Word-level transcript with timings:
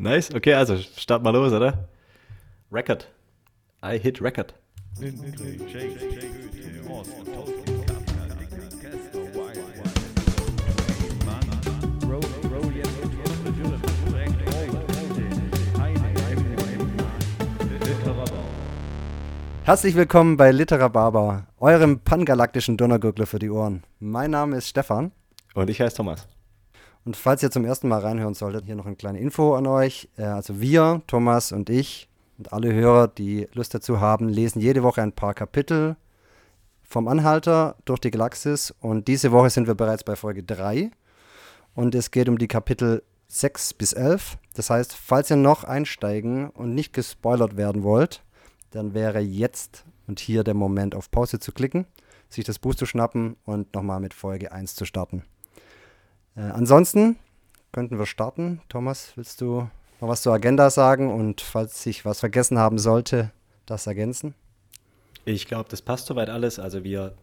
Nice, 0.00 0.32
okay, 0.32 0.54
also 0.54 0.76
start 0.76 1.24
mal 1.24 1.32
los, 1.32 1.52
oder? 1.52 1.88
Record. 2.70 3.08
I 3.82 3.98
hit 3.98 4.22
record. 4.22 4.54
Herzlich 19.64 19.96
willkommen 19.96 20.36
bei 20.36 20.52
Litera 20.52 20.86
Barber, 20.86 21.48
eurem 21.58 21.98
pangalaktischen 21.98 22.76
Donnergurgler 22.76 23.26
für 23.26 23.40
die 23.40 23.50
Ohren. 23.50 23.82
Mein 23.98 24.30
Name 24.30 24.58
ist 24.58 24.68
Stefan. 24.68 25.10
Und 25.54 25.68
ich 25.68 25.80
heiße 25.80 25.96
Thomas. 25.96 26.28
Und 27.08 27.16
falls 27.16 27.42
ihr 27.42 27.50
zum 27.50 27.64
ersten 27.64 27.88
Mal 27.88 28.00
reinhören 28.00 28.34
solltet, 28.34 28.66
hier 28.66 28.76
noch 28.76 28.84
eine 28.84 28.94
kleine 28.94 29.18
Info 29.18 29.54
an 29.54 29.66
euch. 29.66 30.10
Äh, 30.18 30.24
also 30.24 30.60
wir, 30.60 31.00
Thomas 31.06 31.52
und 31.52 31.70
ich 31.70 32.06
und 32.36 32.52
alle 32.52 32.70
Hörer, 32.70 33.08
die 33.08 33.48
Lust 33.54 33.72
dazu 33.72 33.98
haben, 33.98 34.28
lesen 34.28 34.60
jede 34.60 34.82
Woche 34.82 35.00
ein 35.00 35.12
paar 35.12 35.32
Kapitel 35.32 35.96
vom 36.82 37.08
Anhalter 37.08 37.76
durch 37.86 38.00
die 38.00 38.10
Galaxis. 38.10 38.74
Und 38.80 39.08
diese 39.08 39.32
Woche 39.32 39.48
sind 39.48 39.66
wir 39.66 39.74
bereits 39.74 40.04
bei 40.04 40.16
Folge 40.16 40.42
3. 40.42 40.90
Und 41.74 41.94
es 41.94 42.10
geht 42.10 42.28
um 42.28 42.36
die 42.36 42.46
Kapitel 42.46 43.02
6 43.28 43.72
bis 43.72 43.94
11. 43.94 44.36
Das 44.52 44.68
heißt, 44.68 44.94
falls 44.94 45.30
ihr 45.30 45.36
noch 45.36 45.64
einsteigen 45.64 46.50
und 46.50 46.74
nicht 46.74 46.92
gespoilert 46.92 47.56
werden 47.56 47.84
wollt, 47.84 48.22
dann 48.72 48.92
wäre 48.92 49.20
jetzt 49.20 49.86
und 50.06 50.20
hier 50.20 50.44
der 50.44 50.52
Moment 50.52 50.94
auf 50.94 51.10
Pause 51.10 51.38
zu 51.38 51.52
klicken, 51.52 51.86
sich 52.28 52.44
das 52.44 52.58
Buch 52.58 52.74
zu 52.74 52.84
schnappen 52.84 53.38
und 53.46 53.72
nochmal 53.74 53.98
mit 53.98 54.12
Folge 54.12 54.52
1 54.52 54.74
zu 54.74 54.84
starten. 54.84 55.22
Äh, 56.38 56.52
ansonsten 56.52 57.16
könnten 57.72 57.98
wir 57.98 58.06
starten. 58.06 58.60
Thomas, 58.68 59.12
willst 59.16 59.40
du 59.40 59.68
noch 60.00 60.08
was 60.08 60.22
zur 60.22 60.32
Agenda 60.32 60.70
sagen 60.70 61.12
und 61.12 61.40
falls 61.40 61.84
ich 61.86 62.04
was 62.04 62.20
vergessen 62.20 62.58
haben 62.58 62.78
sollte, 62.78 63.32
das 63.66 63.86
ergänzen? 63.86 64.34
Ich 65.24 65.46
glaube, 65.46 65.68
das 65.68 65.82
passt 65.82 66.06
soweit 66.06 66.30
alles. 66.30 66.58
Also 66.58 66.84
wir 66.84 67.14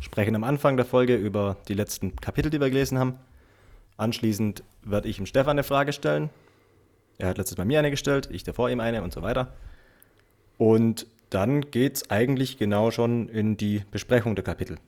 sprechen 0.00 0.34
am 0.34 0.44
Anfang 0.44 0.76
der 0.76 0.84
Folge 0.84 1.14
über 1.14 1.56
die 1.68 1.74
letzten 1.74 2.16
Kapitel, 2.16 2.50
die 2.50 2.60
wir 2.60 2.68
gelesen 2.68 2.98
haben. 2.98 3.18
Anschließend 3.96 4.64
werde 4.82 5.08
ich 5.08 5.18
ihm 5.18 5.26
Stefan 5.26 5.52
eine 5.52 5.62
Frage 5.62 5.92
stellen. 5.92 6.30
Er 7.16 7.28
hat 7.28 7.38
letztes 7.38 7.56
Mal 7.56 7.64
mir 7.64 7.78
eine 7.78 7.92
gestellt, 7.92 8.28
ich 8.32 8.42
davor 8.42 8.68
ihm 8.70 8.80
eine 8.80 9.04
und 9.04 9.12
so 9.12 9.22
weiter. 9.22 9.54
Und 10.58 11.06
dann 11.30 11.70
geht 11.70 11.96
es 11.96 12.10
eigentlich 12.10 12.58
genau 12.58 12.90
schon 12.90 13.28
in 13.28 13.56
die 13.56 13.82
Besprechung 13.92 14.34
der 14.34 14.44
Kapitel. 14.44 14.78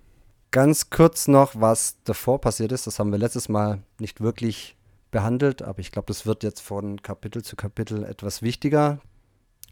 Ganz 0.51 0.91
kurz 0.91 1.29
noch, 1.29 1.53
was 1.55 1.97
davor 2.05 2.41
passiert 2.41 2.73
ist. 2.73 2.87
Das 2.87 2.99
haben 2.99 3.11
wir 3.11 3.19
letztes 3.19 3.49
Mal 3.49 3.83
nicht 3.99 4.21
wirklich 4.21 4.77
behandelt, 5.11 5.63
aber 5.63 5.81
ich 5.81 5.93
glaube, 5.93 6.07
das 6.07 6.27
wird 6.27 6.43
jetzt 6.43 6.61
von 6.61 7.03
Kapitel 7.03 7.43
zu 7.43 7.57
Kapitel 7.57 8.05
etwas 8.05 8.43
wichtiger. 8.43 9.01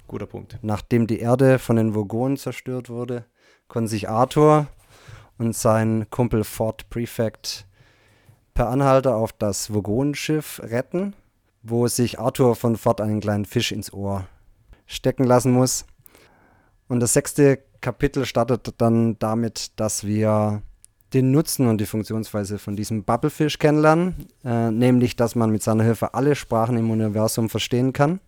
Guter 0.06 0.26
Punkt. 0.26 0.58
Nachdem 0.62 1.06
die 1.06 1.20
Erde 1.20 1.58
von 1.58 1.76
den 1.76 1.94
Vogonen 1.94 2.36
zerstört 2.36 2.90
wurde, 2.90 3.24
konnten 3.68 3.88
sich 3.88 4.08
Arthur 4.08 4.66
und 5.38 5.56
sein 5.56 6.06
Kumpel 6.10 6.44
Ford 6.44 6.88
Prefect 6.90 7.66
per 8.52 8.68
Anhalter 8.68 9.16
auf 9.16 9.32
das 9.32 9.72
Vogonenschiff 9.72 10.60
retten, 10.62 11.14
wo 11.62 11.88
sich 11.88 12.18
Arthur 12.18 12.54
von 12.54 12.76
Ford 12.76 13.00
einen 13.00 13.20
kleinen 13.20 13.44
Fisch 13.44 13.72
ins 13.72 13.92
Ohr 13.92 14.26
stecken 14.86 15.24
lassen 15.24 15.52
muss. 15.52 15.86
Und 16.88 17.00
das 17.00 17.14
sechste 17.14 17.58
Kapitel 17.84 18.24
startet 18.24 18.74
dann 18.78 19.18
damit, 19.18 19.78
dass 19.78 20.04
wir 20.04 20.62
den 21.12 21.32
Nutzen 21.32 21.68
und 21.68 21.82
die 21.82 21.86
Funktionsweise 21.86 22.58
von 22.58 22.76
diesem 22.76 23.04
Bubblefish 23.04 23.58
kennenlernen, 23.58 24.26
äh, 24.42 24.70
nämlich 24.70 25.16
dass 25.16 25.34
man 25.34 25.50
mit 25.50 25.62
seiner 25.62 25.84
Hilfe 25.84 26.14
alle 26.14 26.34
Sprachen 26.34 26.78
im 26.78 26.90
Universum 26.90 27.50
verstehen 27.50 27.92
kann, 27.92 28.20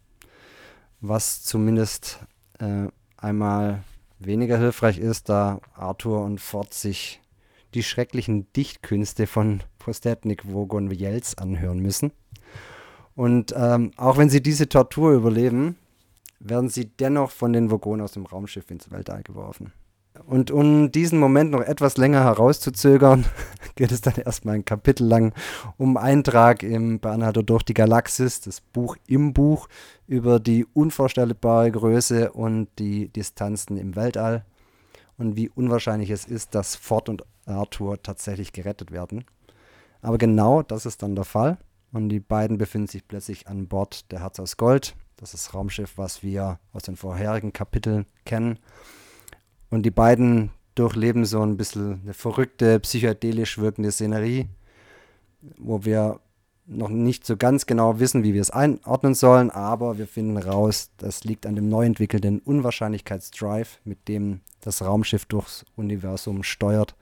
was 1.01 1.43
zumindest 1.43 2.21
äh, 2.59 2.89
einmal 3.17 3.83
weniger 4.19 4.59
hilfreich 4.59 4.99
ist, 4.99 5.31
da 5.31 5.61
Arthur 5.75 6.23
und 6.23 6.39
Ford 6.39 6.75
sich 6.75 7.23
die 7.73 7.83
schrecklichen 7.83 8.53
Dichtkünste 8.53 9.27
von 9.27 9.63
Postetnik 9.79 10.53
Vogon 10.53 10.91
Jels 10.91 11.39
anhören 11.39 11.79
müssen. 11.79 12.13
Und 13.15 13.55
ähm, 13.57 13.93
auch 13.97 14.19
wenn 14.19 14.29
sie 14.29 14.43
diese 14.43 14.69
Tortur 14.69 15.13
überleben, 15.13 15.77
werden 16.41 16.69
sie 16.69 16.87
dennoch 16.87 17.31
von 17.31 17.53
den 17.53 17.71
Vogonen 17.71 18.03
aus 18.03 18.13
dem 18.13 18.27
Raumschiff 18.27 18.71
ins 18.71 18.91
Weltall 18.91 19.23
geworfen. 19.23 19.73
Und 20.25 20.51
um 20.51 20.91
diesen 20.91 21.19
Moment 21.19 21.51
noch 21.51 21.61
etwas 21.61 21.97
länger 21.97 22.25
herauszuzögern, 22.25 23.27
geht 23.75 23.93
es 23.93 24.01
dann 24.01 24.15
erstmal 24.17 24.55
ein 24.57 24.65
Kapitel 24.65 25.07
lang 25.07 25.35
um 25.77 25.97
Eintrag 25.97 26.63
im 26.63 27.01
Bernhardo 27.01 27.43
durch 27.43 27.63
die 27.63 27.75
Galaxis, 27.75 28.41
das 28.41 28.61
Buch 28.61 28.97
im 29.07 29.35
Buch, 29.35 29.69
über 30.07 30.41
die 30.41 30.65
unvorstellbare 30.73 31.71
Größe 31.71 32.33
und 32.33 32.69
die 32.79 33.09
Distanzen 33.09 33.77
im 33.77 33.97
Weltall 33.97 34.45
und 35.19 35.37
wie 35.37 35.49
unwahrscheinlich 35.51 36.11
es 36.11 36.25
ist, 36.25 36.55
dass 36.55 36.77
Ford 36.77 37.09
und 37.09 37.25
Arthur 37.47 38.03
tatsächlich 38.03 38.53
gerettet 38.53 38.93
werden. 38.93 39.25
Aber 40.03 40.19
genau 40.19 40.63
das 40.63 40.87
ist 40.87 41.03
dann 41.03 41.15
der 41.15 41.25
Fall 41.25 41.59
und 41.97 42.11
die 42.11 42.21
beiden 42.21 42.59
befinden 42.59 42.89
sich 42.89 43.09
plötzlich 43.09 43.49
an 43.49 43.69
Bord 43.69 44.13
der 44.13 44.21
Herz 44.21 44.39
aus 44.39 44.59
Gold, 44.59 44.95
das 45.17 45.33
ist 45.33 45.47
das 45.47 45.55
Raumschiff, 45.55 45.97
was 45.97 46.23
wir 46.23 46.61
aus 46.75 46.83
den 46.83 46.97
vorherigen 46.97 47.55
Kapiteln 47.55 48.05
kennen. 48.27 48.59
Und 49.71 49.85
die 49.85 49.91
beiden 49.91 50.51
durchleben 50.75 51.25
so 51.25 51.41
ein 51.41 51.57
bisschen 51.57 52.03
eine 52.03 52.13
verrückte, 52.13 52.79
psychedelisch 52.81 53.57
wirkende 53.57 53.91
Szenerie, 53.91 54.47
wo 55.57 55.87
wir 55.87 56.21
noch 56.67 56.91
nicht 56.91 57.25
so 57.25 57.39
ganz 57.39 57.65
genau 57.65 57.99
wissen, 57.99 58.25
wie 58.25 58.35
wir 58.35 58.43
es 58.43 58.51
einordnen 58.51 59.15
sollen, 59.15 59.51
aber 59.51 59.97
wir 59.97 60.07
finden 60.07 60.37
raus, 60.37 60.91
das 60.99 61.25
liegt 61.25 61.47
an 61.47 61.57
dem 61.57 61.71
neu 61.71 61.87
entwickelten 61.87 62.41
Unwahrscheinlichkeitsdrive, 62.41 63.79
mit 63.85 64.07
dem 64.07 64.41
das 64.61 64.83
Raumschiff 64.83 65.25
durchs 65.25 65.65
Universum 65.77 66.43
steuert. 66.43 66.95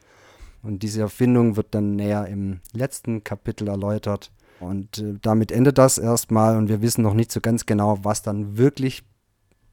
Und 0.63 0.85
diese 0.85 1.01
Erfindung 1.01 1.57
wird 1.57 1.75
dann 1.75 1.97
näher 1.97 2.29
im 2.29 2.61
letzten 2.73 3.25
Kapitel 3.25 3.67
erläutert. 3.67 4.31
Und 4.65 4.99
äh, 4.99 5.15
damit 5.21 5.53
endet 5.53 5.79
das 5.79 5.99
erstmal 5.99 6.57
und 6.57 6.69
wir 6.69 6.83
wissen 6.83 7.03
noch 7.03 7.15
nicht 7.15 7.31
so 7.31 7.41
ganz 7.41 7.67
genau, 7.67 7.99
was 8.03 8.23
dann 8.23 8.57
wirklich 8.57 9.05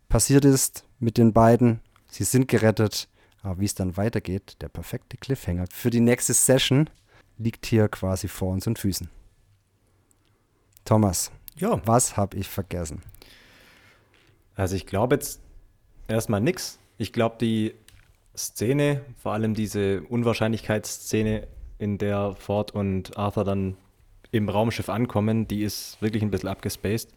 passiert 0.10 0.46
ist 0.46 0.86
mit 1.00 1.18
den 1.18 1.34
beiden. 1.34 1.80
Sie 2.10 2.24
sind 2.24 2.48
gerettet, 2.48 3.08
aber 3.42 3.60
wie 3.60 3.66
es 3.66 3.76
dann 3.76 3.98
weitergeht, 3.98 4.58
der 4.62 4.70
perfekte 4.70 5.18
Cliffhanger 5.18 5.66
für 5.72 5.90
die 5.90 6.02
nächste 6.02 6.34
Session 6.34 6.90
liegt 7.38 7.66
hier 7.66 7.88
quasi 7.88 8.28
vor 8.28 8.50
unseren 8.50 8.76
Füßen. 8.76 9.10
Thomas, 10.86 11.32
ja. 11.56 11.82
was 11.86 12.18
habe 12.18 12.38
ich 12.38 12.48
vergessen? 12.48 13.02
Also 14.56 14.76
ich 14.76 14.86
glaube 14.86 15.16
jetzt 15.16 15.40
erstmal 16.08 16.42
nichts. 16.42 16.78
Ich 16.98 17.14
glaube, 17.14 17.38
die 17.40 17.74
Szene, 18.36 19.02
vor 19.18 19.34
allem 19.34 19.54
diese 19.54 20.02
Unwahrscheinlichkeitsszene, 20.04 21.48
in 21.80 21.98
der 21.98 22.36
Ford 22.36 22.72
und 22.72 23.18
Arthur 23.18 23.44
dann 23.44 23.76
im 24.32 24.50
Raumschiff 24.50 24.90
ankommen, 24.90 25.48
die 25.48 25.64
ist 25.64 26.02
wirklich 26.02 26.24
ein 26.24 26.32
bisschen 26.32 26.50
abgespaced. 26.50 27.10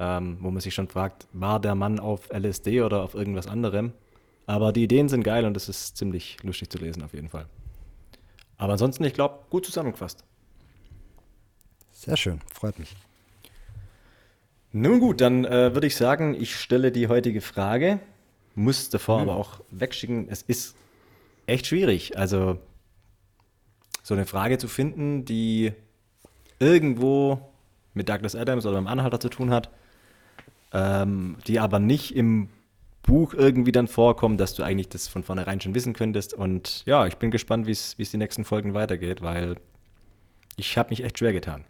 Ähm, 0.00 0.38
wo 0.40 0.50
man 0.50 0.60
sich 0.60 0.74
schon 0.74 0.88
fragt, 0.88 1.26
war 1.32 1.60
der 1.60 1.74
Mann 1.74 1.98
auf 1.98 2.28
LSD 2.32 2.82
oder 2.82 3.02
auf 3.02 3.14
irgendwas 3.14 3.48
anderem? 3.48 3.92
Aber 4.46 4.72
die 4.72 4.84
Ideen 4.84 5.08
sind 5.08 5.24
geil 5.24 5.44
und 5.44 5.56
es 5.56 5.68
ist 5.68 5.96
ziemlich 5.96 6.42
lustig 6.42 6.70
zu 6.70 6.78
lesen 6.78 7.02
auf 7.02 7.12
jeden 7.12 7.28
Fall. 7.28 7.46
Aber 8.56 8.72
ansonsten, 8.72 9.04
ich 9.04 9.12
glaube, 9.12 9.40
gut 9.50 9.66
zusammengefasst. 9.66 10.24
Sehr 11.92 12.16
schön, 12.16 12.40
freut 12.54 12.78
mich. 12.78 12.94
Nun 14.72 15.00
gut, 15.00 15.20
dann 15.20 15.44
äh, 15.44 15.74
würde 15.74 15.86
ich 15.86 15.96
sagen, 15.96 16.34
ich 16.38 16.54
stelle 16.54 16.92
die 16.92 17.08
heutige 17.08 17.40
Frage, 17.40 17.98
muss 18.54 18.90
davor 18.90 19.16
mhm. 19.16 19.28
aber 19.28 19.38
auch 19.38 19.60
wegschicken. 19.70 20.28
Es 20.28 20.42
ist 20.42 20.76
echt 21.46 21.66
schwierig, 21.66 22.16
also 22.16 22.58
so 24.02 24.14
eine 24.14 24.26
Frage 24.26 24.58
zu 24.58 24.68
finden, 24.68 25.24
die 25.24 25.72
irgendwo 26.58 27.40
mit 27.94 28.08
Douglas 28.08 28.34
Adams 28.34 28.66
oder 28.66 28.78
einem 28.78 28.86
Anhalter 28.86 29.20
zu 29.20 29.28
tun 29.28 29.50
hat, 29.50 29.70
ähm, 30.72 31.36
die 31.46 31.60
aber 31.60 31.78
nicht 31.78 32.14
im 32.14 32.48
Buch 33.02 33.32
irgendwie 33.32 33.72
dann 33.72 33.88
vorkommen, 33.88 34.36
dass 34.36 34.54
du 34.54 34.62
eigentlich 34.62 34.88
das 34.88 35.08
von 35.08 35.22
vornherein 35.22 35.60
schon 35.60 35.74
wissen 35.74 35.94
könntest. 35.94 36.34
Und 36.34 36.82
ja, 36.84 37.06
ich 37.06 37.16
bin 37.16 37.30
gespannt, 37.30 37.66
wie 37.66 37.72
es 37.72 37.96
die 37.96 38.16
nächsten 38.16 38.44
Folgen 38.44 38.74
weitergeht, 38.74 39.22
weil 39.22 39.56
ich 40.56 40.76
habe 40.76 40.90
mich 40.90 41.02
echt 41.02 41.18
schwer 41.18 41.32
getan. 41.32 41.64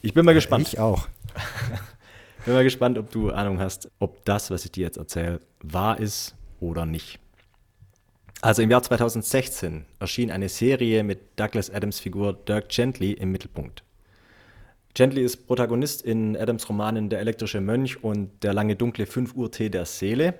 Ich 0.00 0.14
bin 0.14 0.24
mal 0.24 0.34
gespannt. 0.34 0.66
Ich 0.66 0.78
auch. 0.78 1.08
bin 2.44 2.54
mal 2.54 2.64
gespannt, 2.64 2.98
ob 2.98 3.10
du 3.10 3.30
Ahnung 3.30 3.60
hast, 3.60 3.90
ob 3.98 4.24
das, 4.24 4.50
was 4.50 4.64
ich 4.64 4.72
dir 4.72 4.84
jetzt 4.84 4.96
erzähle, 4.96 5.40
wahr 5.62 6.00
ist 6.00 6.34
oder 6.58 6.86
nicht. 6.86 7.18
Also 8.40 8.62
im 8.62 8.70
Jahr 8.70 8.82
2016 8.82 9.84
erschien 10.00 10.30
eine 10.30 10.48
Serie 10.48 11.04
mit 11.04 11.38
Douglas 11.38 11.70
Adams 11.70 12.00
Figur 12.00 12.32
Dirk 12.32 12.70
Gently 12.70 13.12
im 13.12 13.30
Mittelpunkt. 13.30 13.84
Gently 14.94 15.24
ist 15.24 15.46
Protagonist 15.46 16.02
in 16.02 16.36
Adams 16.36 16.68
Romanen 16.68 17.08
Der 17.08 17.20
elektrische 17.20 17.62
Mönch 17.62 18.04
und 18.04 18.42
Der 18.42 18.52
lange 18.52 18.76
dunkle 18.76 19.06
5 19.06 19.34
Uhr 19.34 19.50
Tee 19.50 19.70
der 19.70 19.86
Seele. 19.86 20.34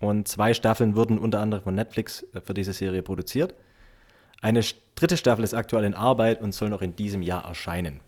Und 0.00 0.28
zwei 0.28 0.54
Staffeln 0.54 0.96
wurden 0.96 1.18
unter 1.18 1.40
anderem 1.40 1.64
von 1.64 1.74
Netflix 1.74 2.24
äh, 2.32 2.40
für 2.40 2.54
diese 2.54 2.72
Serie 2.72 3.02
produziert. 3.02 3.54
Eine 4.40 4.62
dritte 4.94 5.16
Staffel 5.16 5.44
ist 5.44 5.52
aktuell 5.52 5.84
in 5.84 5.94
Arbeit 5.94 6.40
und 6.40 6.54
soll 6.54 6.70
noch 6.70 6.80
in 6.80 6.96
diesem 6.96 7.20
Jahr 7.20 7.44
erscheinen. 7.44 8.00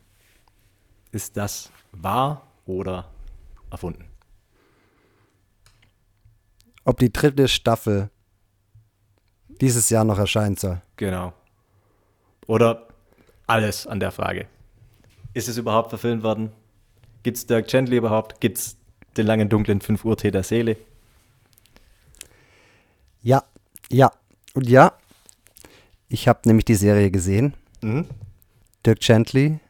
Ist 1.13 1.37
das 1.37 1.71
wahr 1.93 2.47
oder 2.67 3.11
erfunden. 3.71 4.07
Ob 6.85 6.99
die 6.99 7.13
dritte 7.13 7.49
Staffel 7.49 8.11
dieses 9.61 9.91
Jahr 9.91 10.05
noch 10.05 10.19
erscheinen 10.19 10.57
soll. 10.57 10.81
Genau. 10.97 11.35
Oder 12.47 12.89
alles 13.47 13.87
an 13.87 14.01
der 14.01 14.13
Frage. 14.13 14.47
Ist 15.33 15.49
es 15.49 15.59
überhaupt 15.59 15.91
verfilmt 15.91 16.23
worden? 16.23 16.53
Gibt 17.23 17.37
es 17.37 17.47
Dirk 17.47 17.69
Gently 17.69 17.97
überhaupt? 17.97 18.41
Gibt 18.41 18.59
es 18.59 18.77
den 19.17 19.27
langen 19.27 19.49
dunklen 19.49 19.81
5 19.81 20.05
Uhr 20.05 20.17
Tee 20.17 20.31
der 20.31 20.43
Seele? 20.43 20.77
Ja, 23.23 23.45
ja. 23.91 24.11
Und 24.55 24.69
ja, 24.69 24.93
ich 26.09 26.27
habe 26.27 26.41
nämlich 26.47 26.65
die 26.65 26.75
Serie 26.75 27.11
gesehen. 27.11 27.55
Mhm. 27.83 28.07
Dirk 28.85 29.01
Gently. 29.01 29.61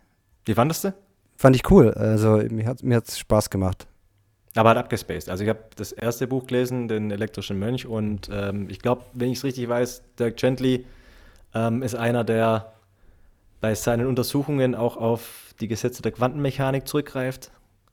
Wie 0.44 0.54
fandest 0.54 0.84
du? 0.84 0.94
Fand 1.36 1.56
ich 1.56 1.70
cool. 1.70 1.92
Also 1.92 2.36
mir 2.50 2.66
hat 2.66 2.82
mir 2.82 2.96
hat's 2.96 3.18
Spaß 3.18 3.50
gemacht. 3.50 3.86
Aber 4.54 4.70
hat 4.70 4.78
abgespaced. 4.78 5.28
Also 5.28 5.44
ich 5.44 5.48
habe 5.48 5.60
das 5.76 5.92
erste 5.92 6.26
Buch 6.26 6.46
gelesen, 6.46 6.88
den 6.88 7.10
elektrischen 7.10 7.58
Mönch, 7.58 7.86
und 7.86 8.28
ähm, 8.32 8.68
ich 8.68 8.80
glaube, 8.80 9.04
wenn 9.12 9.30
ich 9.30 9.38
es 9.38 9.44
richtig 9.44 9.68
weiß, 9.68 10.02
Dirk 10.18 10.36
Gently 10.36 10.86
ähm, 11.54 11.82
ist 11.82 11.94
einer, 11.94 12.24
der 12.24 12.72
bei 13.60 13.74
seinen 13.74 14.06
Untersuchungen 14.06 14.74
auch 14.74 14.96
auf 14.96 15.49
die 15.60 15.68
Gesetze 15.68 16.02
der 16.02 16.12
Quantenmechanik 16.12 16.86
zurückgreift. 16.86 17.50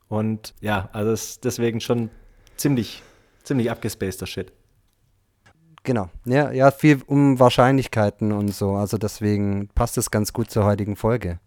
Und 0.08 0.54
ja, 0.60 0.88
also 0.92 1.12
es 1.12 1.30
ist 1.30 1.44
deswegen 1.44 1.80
schon 1.80 2.10
ziemlich, 2.56 3.02
ziemlich 3.42 3.70
abgespaceder 3.70 4.26
Shit. 4.26 4.52
Genau. 5.82 6.10
Ja, 6.24 6.50
ja, 6.50 6.70
viel 6.70 7.02
um 7.06 7.38
Wahrscheinlichkeiten 7.38 8.32
und 8.32 8.54
so. 8.54 8.74
Also 8.74 8.98
deswegen 8.98 9.68
passt 9.74 9.96
es 9.98 10.10
ganz 10.10 10.32
gut 10.32 10.50
zur 10.50 10.64
heutigen 10.64 10.96
Folge. 10.96 11.38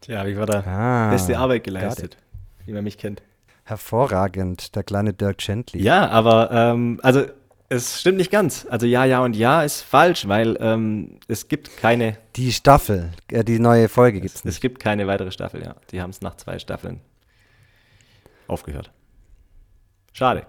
Tja, 0.00 0.26
wie 0.26 0.36
war 0.36 0.46
da 0.46 0.60
Ah, 0.60 1.10
beste 1.10 1.36
Arbeit 1.38 1.64
geleistet, 1.64 2.16
wie 2.64 2.72
man 2.72 2.84
mich 2.84 2.98
kennt. 2.98 3.22
Hervorragend, 3.64 4.76
der 4.76 4.82
kleine 4.82 5.12
Dirk 5.12 5.38
Gently. 5.38 5.82
Ja, 5.82 6.08
aber 6.08 6.50
ähm, 6.52 7.00
also 7.02 7.24
es 7.68 8.00
stimmt 8.00 8.18
nicht 8.18 8.30
ganz. 8.30 8.66
Also 8.70 8.86
ja, 8.86 9.04
ja 9.04 9.20
und 9.22 9.36
ja 9.36 9.62
ist 9.62 9.82
falsch, 9.82 10.26
weil 10.28 10.56
ähm, 10.60 11.18
es 11.28 11.48
gibt 11.48 11.76
keine, 11.76 12.16
Die 12.36 12.52
Staffel, 12.52 13.10
äh, 13.30 13.44
die 13.44 13.58
neue 13.58 13.88
Folge 13.88 14.20
gibt's 14.20 14.38
es 14.38 14.44
nicht. 14.44 14.60
gibt 14.60 14.80
keine 14.80 15.06
weitere 15.06 15.30
Staffel. 15.30 15.62
Ja, 15.62 15.76
die 15.90 16.00
haben 16.00 16.10
es 16.10 16.20
nach 16.22 16.36
zwei 16.36 16.58
Staffeln 16.58 17.00
aufgehört. 18.46 18.90
Schade. 20.12 20.46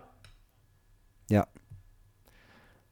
Ja. 1.30 1.46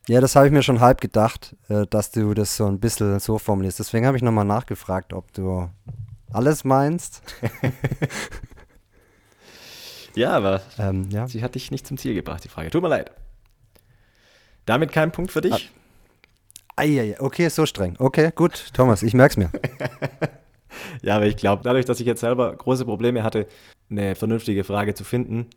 Ja, 0.10 0.22
das 0.22 0.36
habe 0.36 0.48
ich 0.48 0.52
mir 0.54 0.64
schon 0.64 0.80
halb 0.82 1.02
gedacht, 1.02 1.56
äh, 1.70 1.86
dass 1.90 2.12
du 2.12 2.34
das 2.34 2.56
so 2.58 2.66
ein 2.68 2.80
bisschen 2.80 3.20
so 3.20 3.38
formulierst. 3.40 3.80
Deswegen 3.80 4.06
habe 4.06 4.18
ich 4.18 4.24
nochmal 4.24 4.46
nachgefragt, 4.46 5.14
ob 5.14 5.32
du 5.34 5.70
alles 6.32 6.64
meinst. 6.64 7.22
Ja, 10.16 10.32
aber 10.32 10.62
Ähm, 10.80 11.10
ja. 11.12 11.28
sie 11.28 11.44
hat 11.44 11.54
dich 11.54 11.70
nicht 11.70 11.86
zum 11.86 11.98
Ziel 11.98 12.16
gebracht, 12.16 12.44
die 12.44 12.48
Frage. 12.50 12.72
Tut 12.72 12.82
mir 12.82 12.88
leid. 12.90 13.12
Damit 14.68 14.92
kein 14.92 15.12
Punkt 15.12 15.32
für 15.32 15.42
dich. 15.42 15.72
Eieiei, 16.76 17.20
okay, 17.20 17.50
so 17.50 17.66
streng. 17.66 17.96
Okay, 17.98 18.32
gut, 18.36 18.72
Thomas, 18.74 19.02
ich 19.02 19.16
merk's 19.16 19.38
mir. 19.38 19.50
Ja, 21.02 21.16
aber 21.16 21.26
ich 21.26 21.38
glaube, 21.38 21.64
dadurch, 21.64 21.86
dass 21.86 22.00
ich 22.00 22.06
jetzt 22.06 22.20
selber 22.20 22.56
große 22.56 22.86
Probleme 22.86 23.24
hatte, 23.24 23.48
eine 23.90 24.14
vernünftige 24.14 24.64
Frage 24.64 24.94
zu 24.94 25.04
finden, 25.04 25.48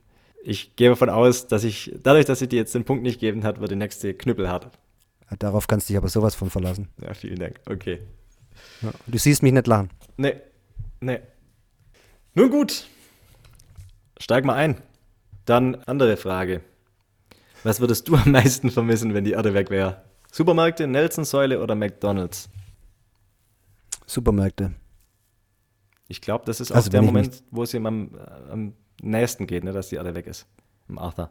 ich 0.43 0.77
gehe 0.77 0.89
davon 0.89 1.11
aus, 1.11 1.47
dass 1.47 1.63
ich, 1.65 1.93
dadurch, 2.03 2.25
dass 2.25 2.39
sie 2.39 2.49
dir 2.49 2.57
jetzt 2.57 2.75
den 2.75 2.85
Punkt 2.85 3.03
nicht 3.03 3.21
gegeben 3.21 3.45
hat, 3.45 3.61
wird 3.61 3.71
die 3.71 3.77
nächste 3.77 4.15
knüppelhart. 4.15 4.71
Darauf 5.39 5.67
kannst 5.67 5.89
du 5.89 5.93
dich 5.93 5.99
aber 5.99 6.09
sowas 6.09 6.35
von 6.35 6.49
verlassen. 6.49 6.89
Ja, 7.03 7.13
vielen 7.13 7.39
Dank. 7.39 7.61
Okay. 7.69 8.01
Ja. 8.81 8.93
Du 9.07 9.19
siehst 9.19 9.43
mich 9.43 9.53
nicht 9.53 9.67
lachen. 9.67 9.91
Nee, 10.17 10.37
nee. 11.01 11.21
Nun 12.35 12.49
gut. 12.51 12.87
Steig 14.19 14.45
mal 14.45 14.55
ein. 14.55 14.81
Dann 15.45 15.75
andere 15.87 16.17
Frage. 16.17 16.63
Was 17.63 17.81
würdest 17.81 18.09
du 18.09 18.17
am 18.17 18.33
meisten 18.33 18.71
vermissen, 18.71 19.15
wenn 19.15 19.25
die 19.25 19.33
Erde 19.33 19.55
weg 19.55 19.71
wäre? 19.71 20.03
Supermärkte, 20.33 20.87
Nelson-Säule 20.87 21.61
oder 21.61 21.75
McDonalds? 21.75 22.49
Supermärkte. 24.07 24.73
Ich 26.09 26.21
glaube, 26.21 26.45
das 26.45 26.61
ist 26.61 26.73
auch 26.73 26.77
Also 26.77 26.91
der 26.91 27.03
Moment, 27.03 27.43
wo 27.51 27.63
es 27.63 27.75
ihm 27.75 27.87
am, 27.87 28.15
äh, 28.15 28.51
am 28.51 28.73
nächsten 29.03 29.47
geht, 29.47 29.65
ne, 29.65 29.73
dass 29.73 29.89
die 29.89 29.97
Erde 29.97 30.15
weg 30.15 30.27
ist. 30.27 30.47
Im 30.89 30.99
Arthur. 30.99 31.31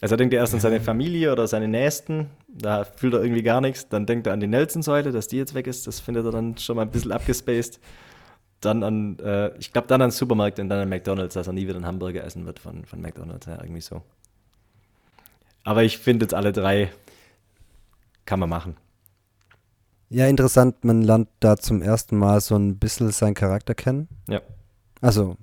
Also 0.00 0.14
er 0.14 0.18
denkt 0.18 0.34
er 0.34 0.40
erst 0.40 0.52
an 0.52 0.60
seine 0.60 0.80
Familie 0.80 1.32
oder 1.32 1.48
seine 1.48 1.68
Nächsten, 1.68 2.28
da 2.48 2.84
fühlt 2.84 3.14
er 3.14 3.22
irgendwie 3.22 3.42
gar 3.42 3.62
nichts. 3.62 3.88
Dann 3.88 4.04
denkt 4.04 4.26
er 4.26 4.34
an 4.34 4.40
die 4.40 4.46
Nelson-Säule, 4.46 5.10
dass 5.10 5.28
die 5.28 5.38
jetzt 5.38 5.54
weg 5.54 5.66
ist. 5.66 5.86
Das 5.86 6.00
findet 6.00 6.26
er 6.26 6.32
dann 6.32 6.58
schon 6.58 6.76
mal 6.76 6.82
ein 6.82 6.90
bisschen 6.90 7.12
abgespaced. 7.12 7.80
Dann 8.60 8.82
an, 8.82 9.18
äh, 9.20 9.56
ich 9.58 9.72
glaube 9.72 9.88
dann 9.88 10.02
an 10.02 10.08
den 10.08 10.12
Supermarkt 10.14 10.58
und 10.58 10.68
dann 10.68 10.80
an 10.80 10.88
McDonalds, 10.88 11.34
dass 11.34 11.46
er 11.46 11.54
nie 11.54 11.66
wieder 11.66 11.76
einen 11.76 11.86
Hamburger 11.86 12.24
essen 12.24 12.44
wird 12.44 12.58
von, 12.58 12.84
von 12.84 13.00
McDonalds. 13.00 13.46
Ja, 13.46 13.58
irgendwie 13.62 13.80
so. 13.80 14.02
Aber 15.66 15.82
ich 15.82 15.98
finde 15.98 16.24
jetzt 16.24 16.32
alle 16.32 16.52
drei 16.52 16.92
kann 18.24 18.38
man 18.38 18.48
machen. 18.48 18.76
Ja, 20.08 20.28
interessant, 20.28 20.84
man 20.84 21.02
lernt 21.02 21.28
da 21.40 21.56
zum 21.56 21.82
ersten 21.82 22.16
Mal 22.16 22.40
so 22.40 22.54
ein 22.56 22.78
bisschen 22.78 23.10
seinen 23.10 23.34
Charakter 23.34 23.74
kennen. 23.74 24.08
Ja. 24.28 24.40
Also, 25.00 25.36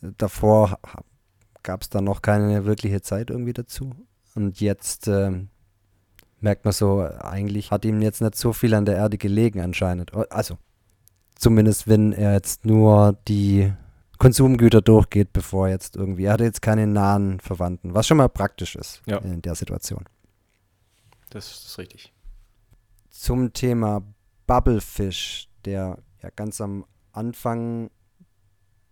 davor 0.00 0.78
gab 1.64 1.82
es 1.82 1.90
da 1.90 2.00
noch 2.00 2.22
keine 2.22 2.66
wirkliche 2.66 3.02
Zeit 3.02 3.30
irgendwie 3.30 3.52
dazu. 3.52 3.90
Und 4.36 4.60
jetzt 4.60 5.08
ähm, 5.08 5.48
merkt 6.38 6.64
man 6.64 6.72
so, 6.72 7.00
eigentlich 7.00 7.72
hat 7.72 7.84
ihm 7.84 8.00
jetzt 8.02 8.20
nicht 8.20 8.36
so 8.36 8.52
viel 8.52 8.74
an 8.74 8.84
der 8.84 8.94
Erde 8.94 9.18
gelegen 9.18 9.60
anscheinend. 9.60 10.14
Also, 10.30 10.56
zumindest 11.34 11.88
wenn 11.88 12.12
er 12.12 12.34
jetzt 12.34 12.64
nur 12.64 13.18
die 13.26 13.72
Konsumgüter 14.18 14.80
durchgeht, 14.82 15.32
bevor 15.32 15.68
jetzt 15.68 15.96
irgendwie, 15.96 16.24
er 16.24 16.34
hatte 16.34 16.44
jetzt 16.44 16.62
keine 16.62 16.86
nahen 16.86 17.40
Verwandten, 17.40 17.94
was 17.94 18.06
schon 18.06 18.16
mal 18.16 18.28
praktisch 18.28 18.76
ist 18.76 19.02
Ja. 19.06 19.18
in 19.18 19.42
der 19.42 19.54
Situation. 19.54 20.04
Das 21.30 21.50
ist 21.50 21.78
richtig. 21.78 22.12
zum 23.10 23.52
Thema 23.52 24.02
Bubblefish, 24.46 25.48
der 25.64 25.98
ja 26.22 26.30
ganz 26.36 26.60
am 26.60 26.84
Anfang 27.12 27.90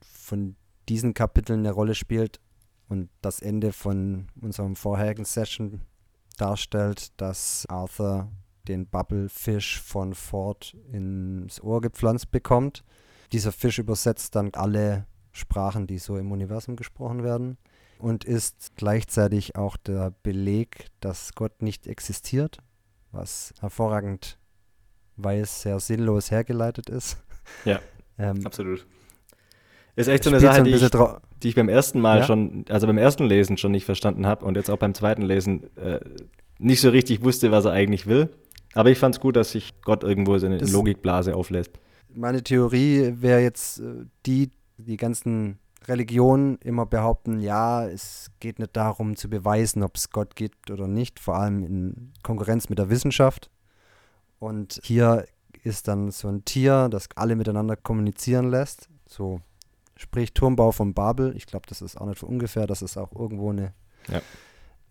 von 0.00 0.56
diesen 0.88 1.14
Kapiteln 1.14 1.60
eine 1.60 1.72
Rolle 1.72 1.94
spielt 1.94 2.40
und 2.88 3.08
das 3.20 3.40
Ende 3.40 3.72
von 3.72 4.28
unserem 4.40 4.76
vorherigen 4.76 5.24
Session 5.24 5.82
darstellt, 6.38 7.12
dass 7.20 7.66
Arthur 7.68 8.30
den 8.66 8.86
Bubblefish 8.86 9.80
von 9.80 10.14
Ford 10.14 10.74
ins 10.90 11.60
Ohr 11.62 11.80
gepflanzt 11.80 12.30
bekommt. 12.30 12.82
Dieser 13.32 13.52
Fisch 13.52 13.78
übersetzt 13.78 14.34
dann 14.34 14.50
alle 14.54 15.06
Sprachen, 15.34 15.86
die 15.86 15.98
so 15.98 16.16
im 16.16 16.32
Universum 16.32 16.76
gesprochen 16.76 17.22
werden 17.22 17.58
und 17.98 18.24
ist 18.24 18.72
gleichzeitig 18.76 19.56
auch 19.56 19.76
der 19.76 20.12
Beleg, 20.22 20.86
dass 21.00 21.34
Gott 21.34 21.60
nicht 21.60 21.86
existiert, 21.86 22.58
was 23.12 23.52
hervorragend, 23.60 24.38
weil 25.16 25.40
es 25.40 25.60
sehr 25.62 25.78
sinnlos 25.80 26.30
hergeleitet 26.30 26.88
ist. 26.88 27.18
Ja. 27.66 27.80
Ähm, 28.16 28.46
Absolut. 28.46 28.86
Ist 29.96 30.06
echt 30.06 30.22
so 30.22 30.30
eine 30.30 30.38
Sache, 30.38 30.58
ein 30.58 30.64
die 30.64 30.70
ich, 30.70 30.88
die 31.42 31.48
ich 31.48 31.56
beim 31.56 31.68
ersten 31.68 32.00
Mal 32.00 32.18
Ja. 32.18 32.24
schon, 32.24 32.64
also 32.68 32.86
beim 32.86 32.96
ersten 32.96 33.24
Lesen 33.24 33.56
schon 33.56 33.72
nicht 33.72 33.84
verstanden 33.84 34.24
habe 34.24 34.44
und 34.44 34.56
jetzt 34.56 34.70
auch 34.70 34.76
beim 34.78 34.94
zweiten 34.94 35.22
Lesen 35.22 35.76
äh, 35.76 35.98
nicht 36.60 36.80
so 36.80 36.90
richtig 36.90 37.24
wusste, 37.24 37.50
was 37.50 37.64
er 37.64 37.72
eigentlich 37.72 38.06
will. 38.06 38.28
Aber 38.72 38.90
ich 38.92 38.98
fand 39.00 39.16
es 39.16 39.20
gut, 39.20 39.34
dass 39.34 39.50
sich 39.50 39.72
Gott 39.82 40.04
irgendwo 40.04 40.38
seine 40.38 40.58
Das- 40.58 40.70
Logikblase 40.70 41.34
auflässt. 41.34 41.72
Meine 42.14 42.40
Theorie 42.44 43.14
wäre 43.16 43.40
jetzt 43.40 43.80
äh, 43.80 44.04
die, 44.26 44.50
die 44.84 44.96
ganzen 44.96 45.58
Religionen 45.86 46.56
immer 46.58 46.86
behaupten, 46.86 47.40
ja, 47.40 47.86
es 47.86 48.30
geht 48.40 48.58
nicht 48.58 48.74
darum 48.76 49.16
zu 49.16 49.28
beweisen, 49.28 49.82
ob 49.82 49.96
es 49.96 50.10
Gott 50.10 50.34
gibt 50.36 50.70
oder 50.70 50.88
nicht, 50.88 51.20
vor 51.20 51.36
allem 51.36 51.62
in 51.64 52.12
Konkurrenz 52.22 52.68
mit 52.68 52.78
der 52.78 52.88
Wissenschaft. 52.88 53.50
Und 54.38 54.80
hier 54.82 55.26
ist 55.62 55.88
dann 55.88 56.10
so 56.10 56.28
ein 56.28 56.44
Tier, 56.44 56.88
das 56.90 57.08
alle 57.16 57.36
miteinander 57.36 57.76
kommunizieren 57.76 58.50
lässt. 58.50 58.88
So 59.06 59.40
sprich 59.96 60.32
Turmbau 60.32 60.72
von 60.72 60.94
Babel. 60.94 61.36
Ich 61.36 61.46
glaube, 61.46 61.66
das 61.68 61.82
ist 61.82 61.96
auch 62.00 62.06
nicht 62.06 62.18
von 62.18 62.28
ungefähr, 62.30 62.66
das 62.66 62.82
ist 62.82 62.96
auch 62.96 63.12
irgendwo 63.12 63.50
eine, 63.50 63.72
Ja. 64.08 64.20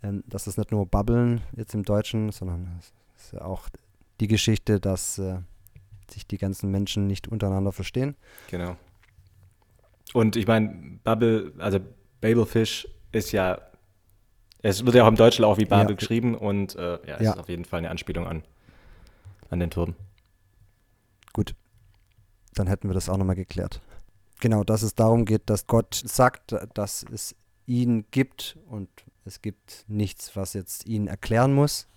ähm, 0.03 0.23
das 0.27 0.47
ist 0.47 0.57
nicht 0.57 0.71
nur 0.71 0.85
Babbeln 0.85 1.41
jetzt 1.55 1.73
im 1.73 1.83
Deutschen, 1.83 2.31
sondern 2.31 2.79
es 2.79 2.93
ist 3.23 3.33
ja 3.33 3.41
auch 3.41 3.67
die 4.19 4.27
Geschichte, 4.27 4.79
dass 4.79 5.17
äh, 5.17 5.39
sich 6.11 6.27
die 6.27 6.37
ganzen 6.37 6.69
Menschen 6.71 7.07
nicht 7.07 7.27
untereinander 7.27 7.71
verstehen. 7.71 8.15
Genau. 8.49 8.75
Und 10.13 10.35
ich 10.35 10.47
meine, 10.47 10.99
Bubble, 11.03 11.53
also 11.57 11.79
Babelfish 12.21 12.87
ist 13.11 13.31
ja, 13.31 13.59
es 14.61 14.85
wird 14.85 14.95
ja 14.95 15.03
auch 15.03 15.07
im 15.07 15.15
Deutschen 15.15 15.43
auch 15.45 15.57
wie 15.57 15.65
Babel 15.65 15.91
Ja. 15.91 15.95
geschrieben 15.95 16.35
und 16.35 16.75
äh, 16.75 16.93
ja, 17.07 17.15
es 17.17 17.21
Ja. 17.23 17.31
ist 17.33 17.39
auf 17.39 17.49
jeden 17.49 17.65
Fall 17.65 17.79
eine 17.79 17.89
Anspielung 17.89 18.27
an, 18.27 18.43
an 19.49 19.59
den 19.59 19.69
Turm. 19.71 19.95
Gut, 21.33 21.55
dann 22.53 22.67
hätten 22.67 22.87
wir 22.89 22.93
das 22.93 23.09
auch 23.09 23.17
nochmal 23.17 23.35
geklärt. 23.35 23.81
Genau, 24.39 24.63
dass 24.63 24.83
es 24.83 24.93
darum 24.95 25.25
geht, 25.25 25.49
dass 25.49 25.67
Gott 25.67 25.95
sagt, 26.05 26.55
dass 26.75 27.05
es 27.11 27.35
ihn 27.65 28.05
gibt 28.11 28.57
und 28.67 28.89
es 29.25 29.41
gibt 29.41 29.85
nichts, 29.87 30.35
was 30.35 30.53
jetzt 30.53 30.85
ihn 30.85 31.07
erklären 31.07 31.53
muss. 31.53 31.87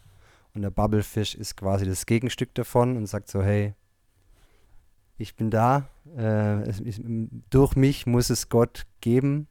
Und 0.54 0.62
der 0.62 0.70
Bubblefish 0.70 1.34
ist 1.34 1.56
quasi 1.56 1.84
das 1.84 2.06
Gegenstück 2.06 2.54
davon 2.54 2.96
und 2.96 3.06
sagt 3.06 3.28
so, 3.28 3.42
hey, 3.42 3.74
ich 5.18 5.36
bin 5.36 5.50
da, 5.50 5.88
äh, 6.16 6.62
es, 6.62 6.80
ich, 6.80 7.00
durch 7.50 7.76
mich 7.76 8.06
muss 8.06 8.30
es 8.30 8.48
Gott 8.48 8.86
geben. 9.00 9.48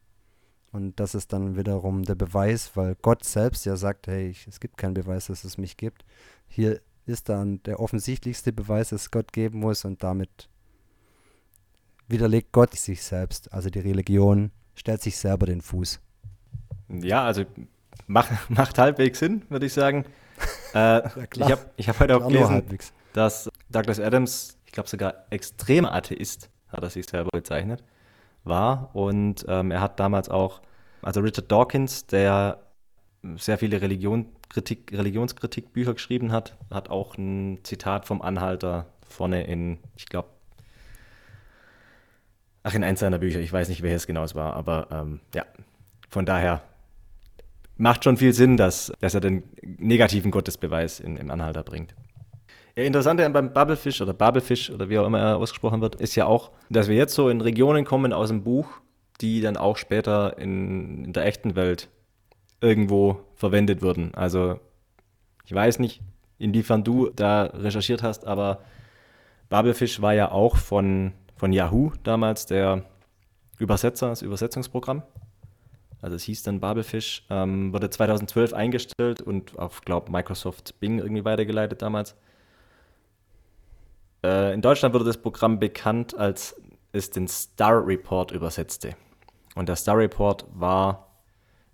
Und 0.72 1.00
das 1.00 1.14
ist 1.14 1.32
dann 1.32 1.56
wiederum 1.56 2.02
der 2.02 2.14
Beweis, 2.16 2.72
weil 2.74 2.96
Gott 2.96 3.24
selbst 3.24 3.64
ja 3.64 3.76
sagt, 3.76 4.08
hey, 4.08 4.28
ich, 4.28 4.46
es 4.46 4.60
gibt 4.60 4.76
keinen 4.76 4.94
Beweis, 4.94 5.28
dass 5.28 5.44
es 5.44 5.56
mich 5.56 5.76
gibt. 5.76 6.04
Hier 6.48 6.80
ist 7.06 7.28
dann 7.28 7.62
der 7.62 7.80
offensichtlichste 7.80 8.52
Beweis, 8.52 8.90
dass 8.90 9.02
es 9.02 9.10
Gott 9.10 9.32
geben 9.32 9.60
muss 9.60 9.84
und 9.84 10.02
damit 10.02 10.48
widerlegt 12.08 12.52
Gott 12.52 12.74
sich 12.74 13.02
selbst. 13.02 13.52
Also 13.52 13.70
die 13.70 13.80
Religion 13.80 14.50
stellt 14.74 15.02
sich 15.02 15.16
selber 15.16 15.46
den 15.46 15.60
Fuß. 15.60 16.00
Ja, 16.88 17.24
also 17.24 17.44
mach, 18.06 18.30
macht 18.48 18.78
halbwegs 18.78 19.18
Sinn, 19.18 19.42
würde 19.48 19.66
ich 19.66 19.72
sagen. 19.72 20.04
äh, 20.74 20.78
ja, 20.78 21.08
ich 21.34 21.50
habe 21.50 21.70
ich 21.76 21.88
hab 21.88 22.00
heute 22.00 22.16
auch 22.16 22.28
gelesen, 22.28 22.62
dass 23.14 23.48
Douglas 23.70 23.98
Adams, 23.98 24.58
glaube 24.76 24.90
sogar 24.90 25.24
extremer 25.30 25.92
Atheist, 25.92 26.50
hat 26.68 26.82
er 26.82 26.90
sich 26.90 27.06
selber 27.06 27.30
bezeichnet, 27.32 27.82
war. 28.44 28.94
Und 28.94 29.44
ähm, 29.48 29.70
er 29.70 29.80
hat 29.80 29.98
damals 29.98 30.28
auch, 30.28 30.60
also 31.02 31.20
Richard 31.20 31.50
Dawkins, 31.50 32.06
der 32.06 32.62
sehr 33.36 33.56
viele 33.56 33.80
Religion, 33.80 34.26
Kritik, 34.50 34.92
Religionskritikbücher 34.92 35.94
geschrieben 35.94 36.30
hat, 36.30 36.56
hat 36.70 36.90
auch 36.90 37.16
ein 37.16 37.60
Zitat 37.64 38.04
vom 38.04 38.20
Anhalter 38.20 38.86
vorne 39.08 39.44
in, 39.46 39.78
ich 39.96 40.06
glaube, 40.06 40.28
ach, 42.62 42.74
in 42.74 42.84
eins 42.84 43.00
seiner 43.00 43.18
Bücher, 43.18 43.40
ich 43.40 43.52
weiß 43.52 43.70
nicht, 43.70 43.82
welches 43.82 44.06
genau 44.06 44.24
es 44.24 44.34
war, 44.34 44.54
aber 44.54 44.88
ähm, 44.90 45.20
ja, 45.34 45.44
von 46.10 46.26
daher 46.26 46.62
macht 47.78 48.04
schon 48.04 48.18
viel 48.18 48.34
Sinn, 48.34 48.58
dass, 48.58 48.92
dass 49.00 49.14
er 49.14 49.20
den 49.20 49.42
negativen 49.62 50.30
Gottesbeweis 50.30 51.00
in, 51.00 51.16
im 51.16 51.30
Anhalter 51.30 51.62
bringt. 51.62 51.94
Ja, 52.76 52.84
interessante 52.84 53.28
beim 53.30 53.52
Bubblefish 53.52 54.00
oder 54.02 54.12
Bubblefish 54.12 54.70
oder 54.70 54.88
wie 54.88 54.98
auch 54.98 55.06
immer 55.06 55.18
er 55.18 55.36
ausgesprochen 55.38 55.80
wird, 55.80 55.94
ist 55.94 56.14
ja 56.14 56.26
auch, 56.26 56.52
dass 56.68 56.88
wir 56.88 56.96
jetzt 56.96 57.14
so 57.14 57.30
in 57.30 57.40
Regionen 57.40 57.84
kommen 57.84 58.12
aus 58.12 58.28
dem 58.28 58.44
Buch, 58.44 58.68
die 59.20 59.40
dann 59.40 59.56
auch 59.56 59.78
später 59.78 60.38
in, 60.38 61.06
in 61.06 61.12
der 61.14 61.24
echten 61.24 61.56
Welt 61.56 61.88
irgendwo 62.60 63.20
verwendet 63.34 63.80
würden. 63.80 64.14
Also 64.14 64.60
ich 65.44 65.54
weiß 65.54 65.78
nicht, 65.78 66.02
inwiefern 66.38 66.84
du 66.84 67.08
da 67.08 67.44
recherchiert 67.44 68.02
hast, 68.02 68.26
aber 68.26 68.60
Bubblefish 69.48 70.02
war 70.02 70.12
ja 70.12 70.30
auch 70.30 70.56
von, 70.56 71.12
von 71.36 71.52
Yahoo 71.52 71.92
damals 72.02 72.44
der 72.44 72.84
Übersetzer, 73.58 74.10
das 74.10 74.20
Übersetzungsprogramm 74.20 75.02
also 76.06 76.16
es 76.16 76.24
hieß 76.24 76.42
dann 76.42 76.60
Babelfish, 76.60 77.24
ähm, 77.30 77.72
wurde 77.72 77.90
2012 77.90 78.52
eingestellt 78.52 79.22
und 79.22 79.58
auf, 79.58 79.80
glaube 79.80 80.12
Microsoft 80.12 80.78
Bing 80.78 80.98
irgendwie 80.98 81.24
weitergeleitet 81.24 81.82
damals. 81.82 82.14
Äh, 84.26 84.54
in 84.54 84.60
Deutschland 84.60 84.94
wurde 84.94 85.04
das 85.04 85.18
Programm 85.18 85.58
bekannt, 85.58 86.16
als 86.16 86.60
es 86.92 87.10
den 87.10 87.28
Star 87.28 87.86
Report 87.86 88.32
übersetzte. 88.32 88.96
Und 89.54 89.68
der 89.68 89.76
Star 89.76 89.98
Report 89.98 90.44
war 90.52 91.06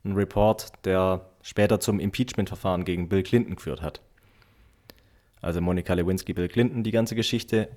ein 0.05 0.15
Report, 0.15 0.73
der 0.85 1.31
später 1.43 1.81
zum 1.81 1.99
Impeachment-Verfahren 1.99 2.85
gegen 2.85 3.09
Bill 3.09 3.23
Clinton 3.23 3.57
geführt 3.57 3.83
hat. 3.83 4.01
Also 5.41 5.61
Monika 5.61 5.95
Lewinsky, 5.95 6.35
Bill 6.35 6.49
Clinton, 6.49 6.83
die 6.83 6.91
ganze 6.91 7.15
Geschichte. 7.15 7.69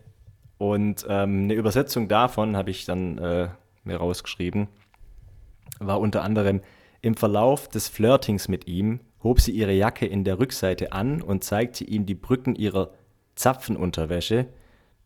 Und 0.58 1.06
ähm, 1.08 1.44
eine 1.44 1.54
Übersetzung 1.54 2.08
davon 2.08 2.58
habe 2.58 2.72
ich 2.72 2.86
dann 2.86 3.18
äh, 3.18 3.50
mir 3.84 3.98
rausgeschrieben 3.98 4.68
war 5.80 6.00
unter 6.00 6.24
anderem 6.24 6.62
im 7.02 7.16
Verlauf 7.16 7.68
des 7.68 7.88
Flirtings 7.88 8.48
mit 8.48 8.68
ihm 8.68 9.00
hob 9.24 9.42
sie 9.42 9.52
ihre 9.52 9.74
Jacke 9.74 10.06
in 10.06 10.24
der 10.24 10.40
Rückseite 10.40 10.92
an 10.92 11.22
und 11.22 11.44
zeigte 11.44 11.84
ihm 11.84 12.06
die 12.06 12.16
Brücken 12.16 12.56
ihrer 12.56 12.92
Zapfenunterwäsche, 13.36 14.48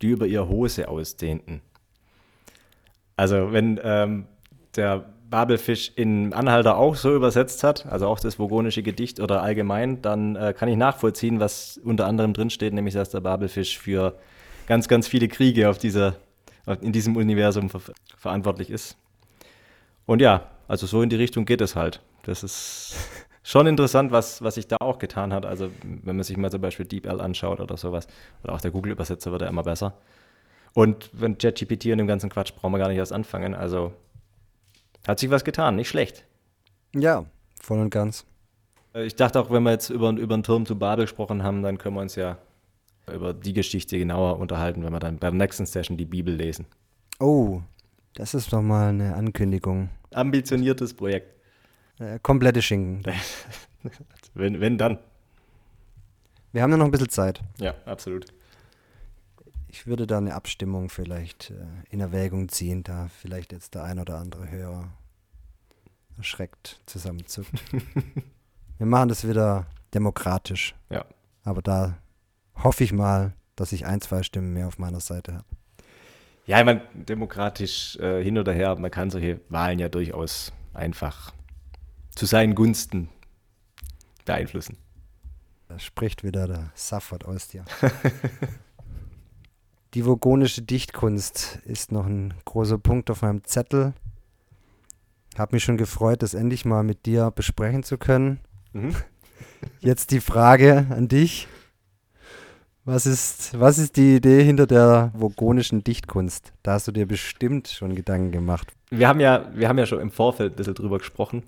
die 0.01 0.07
über 0.07 0.25
ihre 0.25 0.47
Hose 0.47 0.87
ausdehnten. 0.87 1.61
Also 3.15 3.51
wenn 3.51 3.79
ähm, 3.83 4.25
der 4.75 5.05
Babelfisch 5.29 5.91
in 5.95 6.33
Anhalter 6.33 6.77
auch 6.77 6.95
so 6.95 7.15
übersetzt 7.15 7.63
hat, 7.63 7.85
also 7.85 8.07
auch 8.07 8.19
das 8.19 8.39
vogonische 8.39 8.81
Gedicht 8.81 9.19
oder 9.19 9.43
allgemein, 9.43 10.01
dann 10.01 10.35
äh, 10.35 10.53
kann 10.57 10.69
ich 10.69 10.77
nachvollziehen, 10.77 11.39
was 11.39 11.79
unter 11.83 12.07
anderem 12.07 12.33
drinsteht, 12.33 12.73
nämlich 12.73 12.95
dass 12.95 13.09
der 13.09 13.19
Babelfisch 13.19 13.77
für 13.77 14.17
ganz, 14.67 14.87
ganz 14.87 15.07
viele 15.07 15.27
Kriege 15.27 15.69
auf 15.69 15.77
dieser, 15.77 16.15
in 16.81 16.91
diesem 16.91 17.15
Universum 17.15 17.69
ver 17.69 17.81
verantwortlich 18.17 18.69
ist. 18.69 18.97
Und 20.05 20.21
ja, 20.21 20.47
also 20.67 20.87
so 20.87 21.01
in 21.01 21.09
die 21.09 21.15
Richtung 21.15 21.45
geht 21.45 21.61
es 21.61 21.75
halt. 21.75 22.01
Das 22.23 22.43
ist 22.43 22.95
schon 23.49 23.65
interessant, 23.65 24.11
was, 24.11 24.43
was 24.43 24.55
sich 24.55 24.67
da 24.67 24.77
auch 24.79 24.99
getan 24.99 25.33
hat. 25.33 25.45
Also 25.45 25.71
wenn 25.83 26.15
man 26.15 26.23
sich 26.23 26.37
mal 26.37 26.51
zum 26.51 26.61
Beispiel 26.61 26.85
DeepL 26.85 27.19
anschaut 27.19 27.59
oder 27.59 27.77
sowas, 27.77 28.07
oder 28.43 28.53
auch 28.53 28.61
der 28.61 28.69
Google-Übersetzer 28.69 29.31
wird 29.31 29.41
ja 29.41 29.47
immer 29.47 29.63
besser. 29.63 29.95
Und 30.75 31.09
wenn 31.13 31.37
ChatGPT 31.37 31.87
und 31.87 31.97
dem 31.97 32.05
ganzen 32.05 32.29
Quatsch 32.29 32.53
brauchen 32.53 32.73
wir 32.73 32.77
gar 32.77 32.89
nicht 32.89 32.97
erst 32.97 33.11
anfangen. 33.11 33.55
Also 33.55 33.91
hat 35.07 35.17
sich 35.17 35.31
was 35.31 35.43
getan, 35.43 35.75
nicht 35.75 35.89
schlecht. 35.89 36.25
Ja, 36.93 37.25
voll 37.59 37.79
und 37.79 37.89
ganz. 37.89 38.23
Äh, 38.93 39.05
ich 39.05 39.15
dachte 39.15 39.39
auch, 39.39 39.49
wenn 39.49 39.63
wir 39.63 39.71
jetzt 39.71 39.89
über, 39.89 40.11
über 40.11 40.37
den 40.37 40.43
Turm 40.43 40.67
zu 40.67 40.77
Babel 40.77 41.05
gesprochen 41.05 41.41
haben, 41.41 41.63
dann 41.63 41.79
können 41.79 41.95
wir 41.95 42.01
uns 42.01 42.15
ja 42.15 42.37
über 43.11 43.33
die 43.33 43.53
Geschichte 43.53 43.97
genauer 43.97 44.37
unterhalten, 44.37 44.83
wenn 44.83 44.93
wir 44.93 44.99
dann 44.99 45.17
bei 45.17 45.31
der 45.31 45.39
nächsten 45.39 45.65
Session 45.65 45.97
die 45.97 46.05
Bibel 46.05 46.35
lesen. 46.35 46.67
Oh, 47.19 47.61
das 48.13 48.35
ist 48.35 48.53
doch 48.53 48.61
mal 48.61 48.89
eine 48.89 49.15
Ankündigung. 49.15 49.89
Ambitioniertes 50.13 50.93
Projekt. 50.93 51.38
Äh, 51.99 52.19
komplette 52.21 52.61
Schinken. 52.61 53.03
wenn, 54.33 54.59
wenn 54.61 54.77
dann. 54.77 54.99
Wir 56.51 56.63
haben 56.63 56.71
ja 56.71 56.77
noch 56.77 56.85
ein 56.85 56.91
bisschen 56.91 57.09
Zeit. 57.09 57.41
Ja, 57.59 57.75
absolut. 57.85 58.25
Ich 59.67 59.85
würde 59.85 60.07
da 60.07 60.17
eine 60.17 60.33
Abstimmung 60.33 60.89
vielleicht 60.89 61.51
äh, 61.51 61.55
in 61.91 61.99
Erwägung 61.99 62.49
ziehen, 62.49 62.83
da 62.83 63.07
vielleicht 63.21 63.51
jetzt 63.51 63.75
der 63.75 63.83
ein 63.83 63.99
oder 63.99 64.17
andere 64.17 64.49
Hörer 64.49 64.89
erschreckt 66.17 66.81
zusammenzuckt. 66.85 67.51
Wir 68.77 68.85
machen 68.85 69.09
das 69.09 69.27
wieder 69.27 69.67
demokratisch. 69.93 70.73
Ja. 70.89 71.05
Aber 71.43 71.61
da 71.61 71.97
hoffe 72.55 72.83
ich 72.83 72.93
mal, 72.93 73.33
dass 73.55 73.71
ich 73.73 73.85
ein, 73.85 74.01
zwei 74.01 74.23
Stimmen 74.23 74.53
mehr 74.53 74.67
auf 74.67 74.79
meiner 74.79 75.01
Seite 75.01 75.33
habe. 75.33 75.45
Ja, 76.45 76.59
ich 76.59 76.65
meine, 76.65 76.81
demokratisch 76.93 77.97
äh, 77.97 78.23
hin 78.23 78.37
oder 78.37 78.53
her, 78.53 78.75
man 78.75 78.89
kann 78.89 79.11
solche 79.11 79.39
Wahlen 79.49 79.79
ja 79.79 79.89
durchaus 79.89 80.51
einfach 80.73 81.33
zu 82.19 82.25
seinen 82.25 82.53
Gunsten 82.53 83.07
beeinflussen. 84.25 84.75
Da 85.69 85.79
spricht 85.79 86.25
wieder 86.25 86.47
der 86.47 86.69
Safford 86.75 87.23
aus 87.23 87.47
dir. 87.47 87.63
Die 89.93 90.05
vogonische 90.05 90.61
Dichtkunst 90.61 91.59
ist 91.63 91.93
noch 91.93 92.05
ein 92.05 92.33
großer 92.43 92.77
Punkt 92.77 93.09
auf 93.09 93.21
meinem 93.21 93.45
Zettel. 93.45 93.93
Hab 95.37 95.53
mich 95.53 95.63
schon 95.63 95.77
gefreut, 95.77 96.21
das 96.21 96.33
endlich 96.33 96.65
mal 96.65 96.83
mit 96.83 97.05
dir 97.05 97.31
besprechen 97.31 97.83
zu 97.83 97.97
können. 97.97 98.41
Mhm. 98.73 98.97
Jetzt 99.79 100.11
die 100.11 100.19
Frage 100.19 100.87
an 100.89 101.07
dich. 101.07 101.47
Was 102.83 103.05
ist, 103.05 103.57
was 103.57 103.77
ist 103.77 103.95
die 103.95 104.17
Idee 104.17 104.43
hinter 104.43 104.67
der 104.67 105.13
vogonischen 105.13 105.85
Dichtkunst? 105.85 106.51
Da 106.63 106.73
hast 106.73 106.89
du 106.89 106.91
dir 106.91 107.05
bestimmt 107.05 107.69
schon 107.69 107.95
Gedanken 107.95 108.33
gemacht. 108.33 108.73
Wir 108.89 109.07
haben 109.07 109.21
ja, 109.21 109.49
wir 109.53 109.69
haben 109.69 109.77
ja 109.77 109.85
schon 109.85 110.01
im 110.01 110.11
Vorfeld 110.11 110.51
ein 110.51 110.55
bisschen 110.57 110.75
drüber 110.75 110.97
gesprochen. 110.97 111.43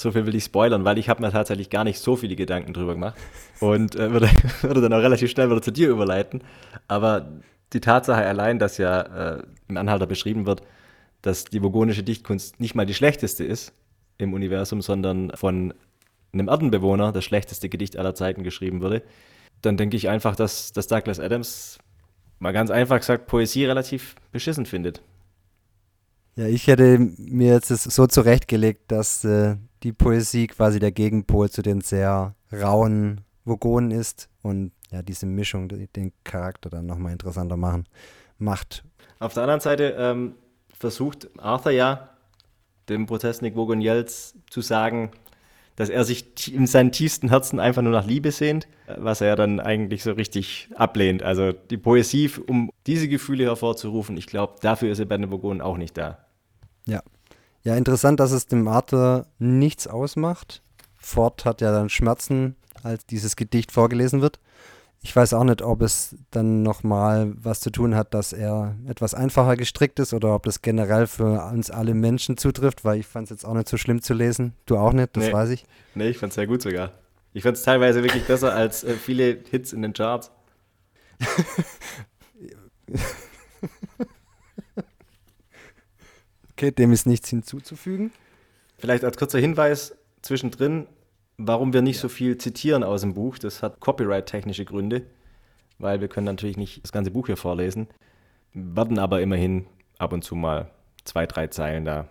So 0.00 0.12
viel 0.12 0.26
will 0.26 0.34
ich 0.34 0.44
spoilern, 0.44 0.84
weil 0.84 0.98
ich 0.98 1.08
habe 1.08 1.22
mir 1.22 1.30
tatsächlich 1.30 1.68
gar 1.68 1.84
nicht 1.84 1.98
so 1.98 2.16
viele 2.16 2.36
Gedanken 2.36 2.72
drüber 2.72 2.94
gemacht 2.94 3.18
und 3.60 3.96
äh, 3.96 4.10
würde, 4.12 4.30
würde 4.62 4.80
dann 4.80 4.92
auch 4.92 5.02
relativ 5.02 5.30
schnell 5.30 5.50
wieder 5.50 5.62
zu 5.62 5.70
dir 5.70 5.88
überleiten. 5.90 6.42
Aber 6.88 7.28
die 7.72 7.80
Tatsache 7.80 8.24
allein, 8.24 8.58
dass 8.58 8.78
ja 8.78 9.00
äh, 9.36 9.42
im 9.68 9.76
Anhalter 9.76 10.06
beschrieben 10.06 10.46
wird, 10.46 10.62
dass 11.22 11.44
die 11.44 11.62
vogonische 11.62 12.02
Dichtkunst 12.02 12.60
nicht 12.60 12.74
mal 12.74 12.86
die 12.86 12.94
schlechteste 12.94 13.44
ist 13.44 13.72
im 14.18 14.32
Universum, 14.32 14.80
sondern 14.80 15.32
von 15.34 15.74
einem 16.32 16.48
Erdenbewohner 16.48 17.12
das 17.12 17.24
schlechteste 17.24 17.68
Gedicht 17.68 17.96
aller 17.96 18.14
Zeiten 18.14 18.42
geschrieben 18.42 18.80
wurde, 18.80 19.02
dann 19.62 19.76
denke 19.76 19.96
ich 19.96 20.08
einfach, 20.08 20.36
dass, 20.36 20.72
dass 20.72 20.86
Douglas 20.86 21.20
Adams, 21.20 21.78
mal 22.38 22.52
ganz 22.52 22.70
einfach 22.70 22.98
gesagt, 22.98 23.26
Poesie 23.26 23.66
relativ 23.66 24.14
beschissen 24.32 24.64
findet. 24.64 25.02
Ja, 26.36 26.46
ich 26.46 26.66
hätte 26.66 26.98
mir 26.98 27.54
jetzt 27.54 27.68
so 27.68 28.06
zurechtgelegt, 28.06 28.90
dass 28.92 29.24
äh, 29.24 29.56
die 29.82 29.92
Poesie 29.92 30.46
quasi 30.46 30.78
der 30.78 30.92
Gegenpol 30.92 31.50
zu 31.50 31.62
den 31.62 31.80
sehr 31.80 32.34
rauen 32.52 33.22
Vogonen 33.44 33.90
ist 33.90 34.28
und 34.42 34.72
ja, 34.90 35.02
diese 35.02 35.26
Mischung 35.26 35.68
die, 35.68 35.86
den 35.86 36.12
Charakter 36.24 36.70
dann 36.70 36.86
nochmal 36.86 37.12
interessanter 37.12 37.56
machen, 37.56 37.84
macht. 38.38 38.84
Auf 39.18 39.34
der 39.34 39.44
anderen 39.44 39.60
Seite 39.60 39.94
ähm, 39.98 40.34
versucht 40.72 41.28
Arthur 41.38 41.72
ja, 41.72 42.10
dem 42.88 43.06
Protestnik 43.06 43.54
Vogoniels 43.54 44.34
zu 44.48 44.60
sagen, 44.60 45.10
dass 45.80 45.88
er 45.88 46.04
sich 46.04 46.54
in 46.54 46.66
seinem 46.66 46.92
tiefsten 46.92 47.30
Herzen 47.30 47.58
einfach 47.58 47.80
nur 47.80 47.92
nach 47.92 48.04
Liebe 48.04 48.32
sehnt, 48.32 48.68
was 48.98 49.22
er 49.22 49.34
dann 49.34 49.60
eigentlich 49.60 50.02
so 50.02 50.12
richtig 50.12 50.68
ablehnt. 50.74 51.22
Also 51.22 51.52
die 51.52 51.78
Poesie, 51.78 52.30
um 52.48 52.70
diese 52.86 53.08
Gefühle 53.08 53.44
hervorzurufen, 53.44 54.18
ich 54.18 54.26
glaube, 54.26 54.56
dafür 54.60 54.92
ist 54.92 54.98
er 54.98 55.06
bei 55.06 55.16
den 55.16 55.30
Burgonen 55.30 55.62
auch 55.62 55.78
nicht 55.78 55.96
da. 55.96 56.18
Ja. 56.84 57.02
Ja, 57.62 57.76
interessant, 57.76 58.20
dass 58.20 58.30
es 58.30 58.46
dem 58.46 58.68
Arthur 58.68 59.24
nichts 59.38 59.86
ausmacht. 59.86 60.60
Ford 60.98 61.46
hat 61.46 61.62
ja 61.62 61.72
dann 61.72 61.88
Schmerzen, 61.88 62.56
als 62.82 63.06
dieses 63.06 63.34
Gedicht 63.34 63.72
vorgelesen 63.72 64.20
wird. 64.20 64.38
Ich 65.02 65.16
weiß 65.16 65.32
auch 65.32 65.44
nicht, 65.44 65.62
ob 65.62 65.80
es 65.80 66.14
dann 66.30 66.62
nochmal 66.62 67.32
was 67.34 67.60
zu 67.60 67.70
tun 67.70 67.94
hat, 67.94 68.12
dass 68.12 68.34
er 68.34 68.76
etwas 68.86 69.14
einfacher 69.14 69.56
gestrickt 69.56 69.98
ist 69.98 70.12
oder 70.12 70.34
ob 70.34 70.42
das 70.42 70.60
generell 70.60 71.06
für 71.06 71.42
uns 71.50 71.70
alle 71.70 71.94
Menschen 71.94 72.36
zutrifft, 72.36 72.84
weil 72.84 73.00
ich 73.00 73.06
fand 73.06 73.24
es 73.24 73.30
jetzt 73.30 73.44
auch 73.46 73.54
nicht 73.54 73.68
so 73.68 73.78
schlimm 73.78 74.02
zu 74.02 74.12
lesen. 74.12 74.52
Du 74.66 74.76
auch 74.76 74.92
nicht, 74.92 75.16
das 75.16 75.24
Nee. 75.24 75.32
weiß 75.32 75.50
ich. 75.50 75.64
Nee, 75.94 76.08
ich 76.10 76.18
fand 76.18 76.30
es 76.32 76.34
sehr 76.34 76.46
gut 76.46 76.60
sogar. 76.60 76.92
Ich 77.32 77.44
fand 77.44 77.56
es 77.56 77.62
teilweise 77.62 78.02
wirklich 78.02 78.24
besser 78.26 78.52
als 78.52 78.84
äh, 78.84 78.92
viele 78.94 79.38
Hits 79.50 79.72
in 79.72 79.80
den 79.82 79.94
Charts. 79.94 80.30
Okay, 86.52 86.70
dem 86.72 86.92
ist 86.92 87.06
nichts 87.06 87.28
hinzuzufügen. 87.30 88.12
Vielleicht 88.78 89.04
als 89.04 89.16
kurzer 89.16 89.38
Hinweis 89.38 89.94
zwischendrin, 90.22 90.86
warum 91.46 91.72
wir 91.72 91.82
nicht 91.82 91.98
so 91.98 92.08
viel 92.08 92.38
zitieren 92.38 92.84
aus 92.84 93.00
dem 93.00 93.14
Buch. 93.14 93.38
Das 93.38 93.62
hat 93.62 93.80
copyright-technische 93.80 94.64
Gründe, 94.64 95.02
weil 95.78 96.00
wir 96.00 96.08
können 96.08 96.26
natürlich 96.26 96.56
nicht 96.56 96.82
das 96.82 96.92
ganze 96.92 97.10
Buch 97.10 97.26
hier 97.26 97.36
vorlesen, 97.36 97.88
werden 98.52 98.98
aber 98.98 99.20
immerhin 99.20 99.66
ab 99.98 100.12
und 100.12 100.22
zu 100.22 100.34
mal 100.34 100.70
zwei, 101.04 101.26
drei 101.26 101.46
Zeilen 101.46 101.84
da 101.84 102.08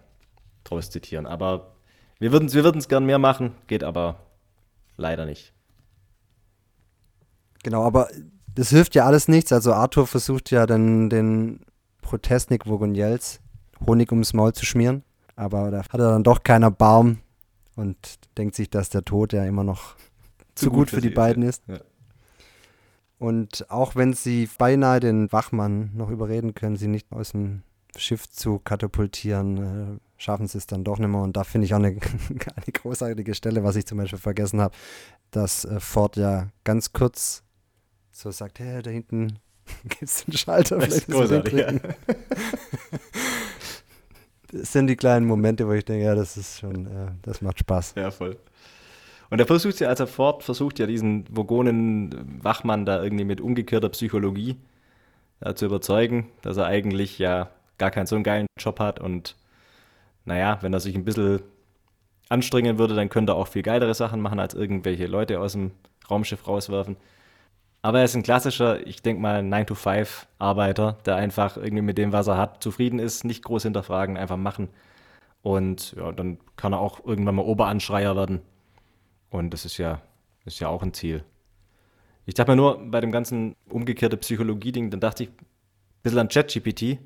draus 0.63 0.89
zitieren. 0.89 1.25
Aber 1.25 1.75
wir 2.19 2.31
würden 2.31 2.47
es 2.47 2.53
wir 2.53 2.63
würden's 2.63 2.87
gern 2.87 3.05
mehr 3.05 3.19
machen, 3.19 3.53
geht 3.67 3.83
aber 3.83 4.19
leider 4.97 5.25
nicht. 5.25 5.53
Genau, 7.63 7.83
aber 7.83 8.07
das 8.55 8.69
hilft 8.69 8.95
ja 8.95 9.05
alles 9.05 9.27
nichts. 9.27 9.51
Also 9.51 9.73
Arthur 9.73 10.07
versucht 10.07 10.49
ja 10.51 10.65
dann 10.65 11.09
den 11.09 11.61
Protestnik 12.01 12.67
Vogonjels 12.67 13.41
Honig 13.85 14.11
ums 14.11 14.33
Maul 14.33 14.53
zu 14.53 14.65
schmieren. 14.65 15.03
Aber 15.35 15.71
da 15.71 15.79
hat 15.79 15.93
er 15.93 16.11
dann 16.11 16.23
doch 16.23 16.43
keiner 16.43 16.71
Baum 16.71 17.19
und 17.79 18.19
denkt 18.37 18.55
sich, 18.55 18.69
dass 18.69 18.89
der 18.89 19.05
Tod 19.05 19.31
ja 19.31 19.45
immer 19.45 19.63
noch 19.63 19.95
zu, 20.55 20.69
gut, 20.69 20.89
für 20.89 21.01
die 21.01 21.09
beiden 21.09 21.43
ist. 21.43 21.63
Ja. 21.67 21.79
Und 23.17 23.69
auch 23.69 23.95
wenn 23.95 24.13
sie 24.13 24.49
beinahe 24.57 24.99
den 24.99 25.31
Wachmann 25.31 25.91
noch 25.93 26.09
überreden 26.09 26.53
können, 26.53 26.75
sie 26.75 26.87
nicht 26.87 27.11
aus 27.11 27.31
dem 27.31 27.63
Schiff 27.95 28.29
zu 28.29 28.59
katapultieren, 28.59 29.57
äh, 29.97 29.99
schaffen 30.17 30.47
sie 30.47 30.57
es 30.57 30.67
dann 30.67 30.83
doch 30.83 30.99
nicht 30.99 31.09
mehr. 31.09 31.21
Und 31.21 31.35
da 31.35 31.43
finde 31.43 31.65
ich 31.65 31.73
auch 31.73 31.79
eine, 31.79 31.87
eine 31.89 32.71
großartige 32.73 33.33
Stelle, 33.33 33.63
was 33.63 33.75
ich 33.75 33.85
zum 33.85 33.97
Beispiel 33.97 34.19
vergessen 34.19 34.61
habe, 34.61 34.75
dass 35.31 35.65
äh, 35.65 35.79
Ford 35.79 36.17
ja 36.17 36.49
ganz 36.63 36.93
kurz 36.93 37.43
so 38.11 38.31
sagt, 38.31 38.59
hey, 38.59 38.81
da 38.81 38.89
hinten 38.91 39.39
gibt 39.83 40.03
es 40.03 40.25
den 40.25 40.37
Schalter. 40.37 40.77
Das 40.79 40.89
ist 40.89 41.07
großartig, 41.07 41.53
ja. 41.53 41.73
Das 44.51 44.71
sind 44.73 44.87
die 44.87 44.95
kleinen 44.95 45.25
Momente, 45.25 45.67
wo 45.67 45.73
ich 45.73 45.85
denke, 45.85 46.05
ja, 46.05 46.15
das 46.15 46.37
ist 46.37 46.59
schon, 46.59 46.85
äh, 46.87 47.11
das 47.21 47.41
macht 47.41 47.59
Spaß. 47.59 47.93
Ja, 47.95 48.11
voll. 48.11 48.37
Und 49.29 49.39
er 49.39 49.45
versucht 49.45 49.79
ja, 49.79 49.89
als 49.89 49.99
er 49.99 50.07
Ford 50.07 50.43
versucht 50.43 50.79
ja 50.79 50.87
diesen 50.87 51.25
Vogonen 51.29 52.39
Wachmann 52.41 52.85
da 52.85 53.03
irgendwie 53.03 53.25
mit 53.25 53.41
umgekehrter 53.41 53.89
Psychologie 53.89 54.57
äh, 55.41 55.53
zu 55.53 55.65
überzeugen, 55.65 56.29
dass 56.41 56.57
er 56.57 56.65
eigentlich 56.65 57.19
ja 57.19 57.49
gar 57.77 57.91
keinen 57.91 58.07
so 58.07 58.15
einen 58.15 58.23
geilen 58.23 58.47
Job 58.57 58.79
hat 58.79 58.99
und 58.99 59.35
naja, 60.25 60.57
wenn 60.61 60.73
er 60.73 60.79
sich 60.79 60.95
ein 60.95 61.05
bisschen 61.05 61.41
anstrengen 62.27 62.77
würde, 62.77 62.95
dann 62.95 63.09
könnte 63.09 63.33
er 63.33 63.35
auch 63.35 63.47
viel 63.47 63.63
geilere 63.63 63.93
Sachen 63.93 64.21
machen, 64.21 64.39
als 64.39 64.53
irgendwelche 64.53 65.07
Leute 65.07 65.39
aus 65.39 65.53
dem 65.53 65.71
Raumschiff 66.09 66.47
rauswerfen. 66.47 66.97
Aber 67.81 67.99
er 67.99 68.05
ist 68.05 68.15
ein 68.15 68.23
klassischer, 68.23 68.85
ich 68.85 69.01
denke 69.01 69.21
mal, 69.21 69.41
9-to-5-Arbeiter, 69.41 70.97
der 71.05 71.15
einfach 71.15 71.55
irgendwie 71.55 71.81
mit 71.81 71.97
dem, 71.97 72.11
was 72.11 72.27
er 72.27 72.37
hat, 72.37 72.61
zufrieden 72.61 72.99
ist, 72.99 73.23
nicht 73.23 73.43
groß 73.43 73.63
hinterfragen, 73.63 74.17
einfach 74.17 74.37
machen. 74.37 74.67
Und 75.41 75.93
ja, 75.93 76.11
dann 76.11 76.39
kann 76.57 76.73
er 76.73 76.79
auch 76.79 77.05
irgendwann 77.05 77.35
mal 77.35 77.43
Oberanschreier 77.45 78.15
werden. 78.15 78.41
Und 79.29 79.51
das 79.51 79.63
ist 79.63 79.77
ja, 79.77 80.01
ist 80.45 80.59
ja 80.59 80.67
auch 80.67 80.83
ein 80.83 80.93
Ziel. 80.93 81.23
Ich 82.25 82.33
dachte 82.33 82.51
mir 82.51 82.57
nur, 82.57 82.79
bei 82.91 82.99
dem 82.99 83.11
ganzen 83.11 83.55
umgekehrte 83.69 84.17
Psychologie-Ding, 84.17 84.91
dann 84.91 84.99
dachte 84.99 85.23
ich 85.23 85.29
ein 85.29 85.45
bisschen 86.03 86.19
an 86.19 86.27
ChatGPT. 86.27 86.99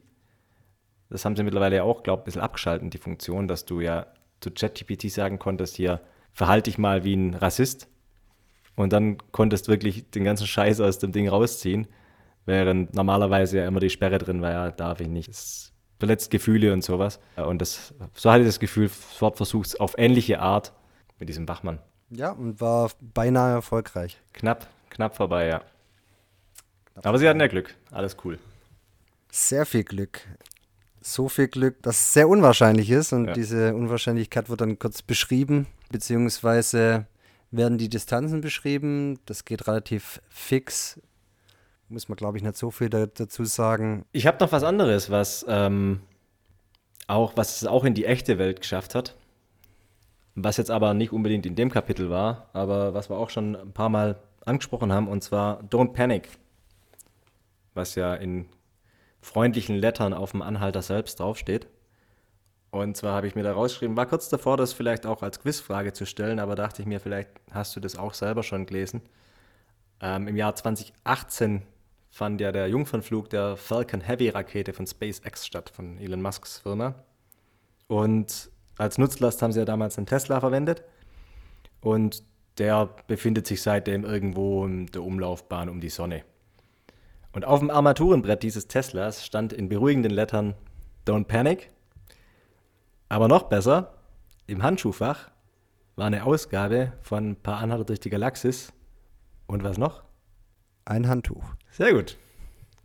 Das 1.10 1.24
haben 1.24 1.36
sie 1.36 1.44
mittlerweile 1.44 1.76
ja 1.76 1.84
auch, 1.84 2.02
glaube 2.02 2.22
ich, 2.22 2.24
ein 2.24 2.26
bisschen 2.26 2.42
abgeschaltet, 2.42 2.94
die 2.94 2.98
Funktion, 2.98 3.48
dass 3.48 3.66
du 3.66 3.80
ja 3.80 4.08
zu 4.42 4.50
ChatGPT 4.52 5.12
sagen 5.12 5.38
konntest, 5.38 5.76
hier, 5.76 6.02
verhalte 6.34 6.72
dich 6.72 6.80
mal 6.80 7.04
wie 7.04 7.16
ein 7.16 7.36
Rassist. 7.36 7.88
Und 8.76 8.92
dann 8.94 9.18
konntest 9.32 9.68
wirklich 9.68 10.10
den 10.12 10.24
ganzen 10.24 10.48
Scheiß 10.48 10.80
aus 10.82 11.00
dem 11.00 11.12
Ding 11.12 11.28
rausziehen. 11.28 11.88
Während 12.46 12.94
normalerweise 12.94 13.58
ja 13.60 13.68
immer 13.68 13.80
die 13.80 13.90
Sperre 13.90 14.18
drin 14.18 14.42
war, 14.42 14.52
ja, 14.52 14.72
darf 14.72 15.00
ich 15.00 15.08
nicht. 15.08 15.30
Es 15.30 15.72
verletzt 16.00 16.32
Gefühle 16.32 16.74
und 16.74 16.84
sowas. 16.84 17.20
Und 17.38 17.62
das, 17.62 17.94
so 18.14 18.32
hatte 18.32 18.42
ich 18.42 18.48
das 18.50 18.60
Gefühl, 18.60 18.90
Ford 18.90 19.38
versucht 19.38 19.68
es 19.68 19.80
auf 19.80 19.96
ähnliche 19.98 20.40
Art 20.40 20.74
mit 21.20 21.30
diesem 21.30 21.48
Wachmann. 21.48 21.80
Ja, 22.10 22.32
und 22.32 22.60
war 22.60 22.92
beinahe 23.00 23.54
erfolgreich. 23.54 24.20
Knapp, 24.34 24.68
knapp 24.90 25.16
vorbei, 25.16 25.48
ja. 25.48 25.62
Aber 27.04 27.18
sie 27.18 27.28
hatten 27.30 27.40
ja 27.40 27.48
Glück. 27.48 27.74
Alles 27.92 28.18
cool. 28.24 28.38
Sehr 29.32 29.66
viel 29.66 29.84
Glück. 29.84 30.22
So 31.02 31.28
viel 31.30 31.48
Glück, 31.48 31.82
dass 31.84 31.98
es 31.98 32.14
sehr 32.14 32.28
unwahrscheinlich 32.30 32.90
ist. 32.90 33.14
Und 33.14 33.28
Ja. 33.28 33.34
diese 33.34 33.74
Unwahrscheinlichkeit 33.74 34.50
wird 34.50 34.62
dann 34.62 34.78
kurz 34.80 35.02
beschrieben, 35.02 35.68
beziehungsweise 35.90 37.08
werden 37.54 37.78
die 37.78 37.90
Distanzen 37.90 38.42
beschrieben. 38.42 39.20
Das 39.26 39.46
geht 39.46 39.68
relativ 39.68 40.22
fix. 40.28 41.00
Muss 41.88 42.10
man, 42.10 42.16
glaube 42.16 42.38
ich, 42.38 42.44
nicht 42.44 42.58
so 42.58 42.72
viel 42.72 42.90
da, 42.90 43.06
dazu 43.06 43.46
sagen. 43.46 44.06
Ich 44.12 44.26
habe 44.28 44.44
noch 44.44 44.52
was 44.52 44.64
anderes, 44.64 45.12
was 45.12 45.46
ähm, 45.48 46.02
auch, 47.08 47.38
was 47.38 47.62
es 47.62 47.68
auch 47.68 47.84
in 47.84 47.94
die 47.94 48.06
echte 48.06 48.40
Welt 48.40 48.62
geschafft 48.62 48.96
hat. 48.96 49.16
Was 50.36 50.58
jetzt 50.58 50.72
aber 50.72 50.96
nicht 50.96 51.14
unbedingt 51.14 51.46
in 51.46 51.56
dem 51.56 51.70
Kapitel 51.70 52.10
war, 52.10 52.50
aber 52.54 52.96
was 52.96 53.10
wir 53.10 53.18
auch 53.18 53.30
schon 53.30 53.56
ein 53.56 53.72
paar 53.72 53.90
Mal 53.90 54.20
angesprochen 54.46 54.92
haben, 54.92 55.08
und 55.08 55.24
zwar 55.24 55.62
Don't 55.64 55.94
Panic. 55.94 56.30
Was 57.76 57.94
ja 57.94 58.16
in 58.16 58.48
freundlichen 59.22 59.76
Lettern 59.76 60.14
auf 60.14 60.32
dem 60.32 60.42
Anhalter 60.42 60.82
selbst 60.82 61.20
draufsteht. 61.20 61.68
Und 62.74 62.98
zwar 62.98 63.14
habe 63.14 63.28
ich 63.28 63.36
mir 63.36 63.44
da 63.44 63.54
rausgeschrieben, 63.54 63.96
war 63.96 64.08
kurz 64.08 64.30
davor, 64.30 64.58
das 64.58 64.74
vielleicht 64.74 65.06
auch 65.06 65.22
als 65.22 65.40
Quizfrage 65.40 65.94
zu 65.94 66.08
stellen, 66.08 66.40
aber 66.40 66.56
dachte 66.56 66.82
ich 66.82 66.88
mir, 66.88 67.00
vielleicht 67.00 67.30
hast 67.52 67.76
du 67.76 67.80
das 67.80 67.96
auch 68.00 68.16
selber 68.16 68.42
schon 68.42 68.66
gelesen. 68.66 69.04
Ähm, 70.02 70.28
Im 70.28 70.36
Jahr 70.36 70.56
2018 70.56 71.62
fand 72.10 72.42
ja 72.42 72.52
der 72.52 72.68
Jungfernflug 72.70 73.30
der 73.30 73.58
Falcon 73.58 74.02
Heavy 74.02 74.30
Rakete 74.30 74.74
von 74.74 74.88
SpaceX 74.88 75.46
statt, 75.46 75.70
von 75.70 76.00
Elon 76.00 76.24
Musks 76.24 76.58
Firma. 76.58 76.96
Und 77.86 78.50
als 78.80 78.98
Nutzlast 78.98 79.44
haben 79.44 79.52
sie 79.52 79.60
ja 79.60 79.66
damals 79.66 80.00
einen 80.00 80.08
Tesla 80.08 80.40
verwendet. 80.40 80.84
Und 81.80 82.24
der 82.58 82.90
befindet 83.06 83.46
sich 83.46 83.62
seitdem 83.62 84.04
irgendwo 84.04 84.66
in 84.66 84.88
der 84.88 85.04
Umlaufbahn 85.04 85.70
um 85.70 85.80
die 85.80 85.90
Sonne. 85.90 86.24
Und 87.34 87.46
auf 87.46 87.60
dem 87.60 87.70
Armaturenbrett 87.70 88.42
dieses 88.42 88.68
Teslas 88.68 89.24
stand 89.24 89.54
in 89.54 89.70
beruhigenden 89.70 90.12
Lettern 90.12 90.56
Don't 91.06 91.26
Panic. 91.26 91.70
Aber 93.14 93.28
noch 93.28 93.44
besser, 93.44 93.94
im 94.48 94.64
Handschuhfach 94.64 95.30
war 95.96 96.08
eine 96.08 96.26
Ausgabe 96.26 96.94
von 97.04 97.30
ein 97.30 97.36
paar 97.36 97.60
Anhalter 97.60 97.86
durch 97.86 98.00
die 98.00 98.10
Galaxis. 98.10 98.74
Und 99.46 99.64
was 99.64 99.78
noch? 99.78 100.02
Ein 100.86 101.08
Handtuch. 101.08 101.44
Sehr 101.70 101.94
gut. 101.94 102.18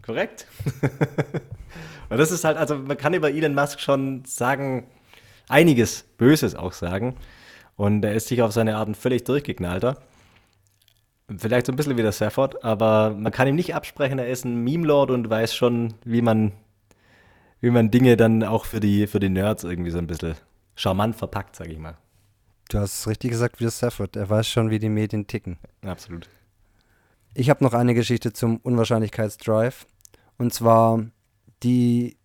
Korrekt. 0.03 0.47
Und 2.11 2.19
das 2.19 2.31
ist 2.31 2.45
halt, 2.45 2.59
also 2.59 2.77
man 2.77 2.99
kann 2.99 3.15
über 3.15 3.31
Elon 3.31 3.55
Musk 3.55 3.81
schon 3.81 4.23
sagen, 4.27 4.89
einiges 5.49 6.03
Böses 6.19 6.55
auch 6.55 6.75
sagen. 6.75 7.17
Und 7.77 8.05
er 8.05 8.13
ist 8.13 8.29
sich 8.29 8.43
auf 8.43 8.53
seine 8.53 8.77
Art 8.77 8.87
ein 8.87 8.95
völlig 8.95 9.25
durchgeknallter. 9.25 9.97
Vielleicht 11.39 11.65
so 11.65 11.73
ein 11.73 11.77
bisschen 11.77 11.97
wie 11.97 12.03
der 12.03 12.13
Safford, 12.13 12.63
aber 12.63 13.15
man 13.17 13.33
kann 13.33 13.49
ihm 13.49 13.57
nicht 13.57 13.75
absprechen, 13.75 14.19
er 14.19 14.29
ist 14.29 14.45
ein 14.45 14.63
Meme-Lord 14.63 15.11
und 15.11 15.31
weiß 15.31 15.55
schon, 15.55 15.95
wie 16.05 16.21
man, 16.21 16.53
wie 17.61 17.71
man 17.71 17.91
Dinge 17.91 18.17
dann 18.17 18.45
auch 18.45 18.65
für 18.65 18.81
die, 18.81 19.07
für 19.07 19.21
die 19.21 19.29
Nerds 19.29 19.65
irgendwie 19.65 19.91
so 19.91 19.99
ein 19.99 20.07
bisschen 20.07 20.35
charmant 20.75 21.17
verpackt, 21.17 21.57
sag 21.57 21.69
ich 21.69 21.79
mal. 21.79 21.97
Du 22.69 22.79
hast 22.79 23.01
es 23.01 23.07
richtig 23.07 23.31
gesagt, 23.31 23.61
wie 23.61 23.65
der 23.65 23.71
Stafford. 23.71 24.17
Er 24.17 24.29
weiß 24.29 24.47
schon, 24.47 24.71
wie 24.71 24.79
die 24.79 24.91
Medien 24.91 25.27
ticken. 25.27 25.59
Absolut. 25.83 26.29
Ich 27.35 27.51
habe 27.51 27.65
noch 27.65 27.73
eine 27.73 27.95
Geschichte 27.95 28.33
zum 28.33 28.59
Unwahrscheinlichkeitsdrive. 28.59 29.87
Und 30.37 30.53
zwar 30.53 31.05
die 31.63 32.17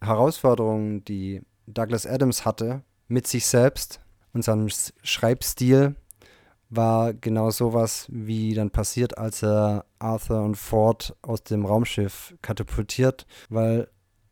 Herausforderung, 0.00 1.04
die 1.04 1.42
Douglas 1.66 2.06
Adams 2.06 2.44
hatte 2.44 2.82
mit 3.08 3.26
sich 3.26 3.46
selbst 3.46 4.00
und 4.32 4.42
seinem 4.42 4.68
Schreibstil, 5.02 5.96
war 6.70 7.12
genau 7.12 7.50
sowas, 7.50 8.06
wie 8.10 8.54
dann 8.54 8.70
passiert, 8.70 9.18
als 9.18 9.42
er 9.42 9.84
Arthur 9.98 10.42
und 10.42 10.54
Ford 10.54 11.16
aus 11.20 11.42
dem 11.42 11.66
Raumschiff 11.66 12.34
katapultiert, 12.42 13.26
weil 13.48 13.88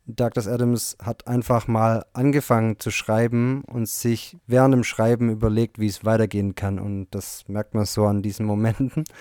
Douglas 0.08 0.48
Adams 0.48 0.96
hat 1.02 1.26
einfach 1.26 1.68
mal 1.68 2.04
angefangen 2.14 2.78
zu 2.78 2.90
schreiben 2.90 3.62
und 3.64 3.88
sich 3.88 4.36
während 4.46 4.74
dem 4.74 4.84
Schreiben 4.84 5.30
überlegt, 5.30 5.78
wie 5.78 5.86
es 5.86 6.04
weitergehen 6.04 6.54
kann. 6.54 6.78
Und 6.78 7.08
das 7.10 7.44
merkt 7.46 7.74
man 7.74 7.84
so 7.84 8.06
an 8.06 8.22
diesen 8.22 8.46
Momenten 8.46 9.04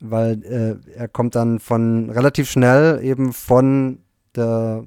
weil 0.00 0.44
äh, 0.44 0.90
er 0.92 1.08
kommt 1.08 1.34
dann 1.34 1.58
von 1.58 2.10
relativ 2.10 2.50
schnell 2.50 3.02
eben 3.02 3.32
von 3.32 4.00
der 4.34 4.84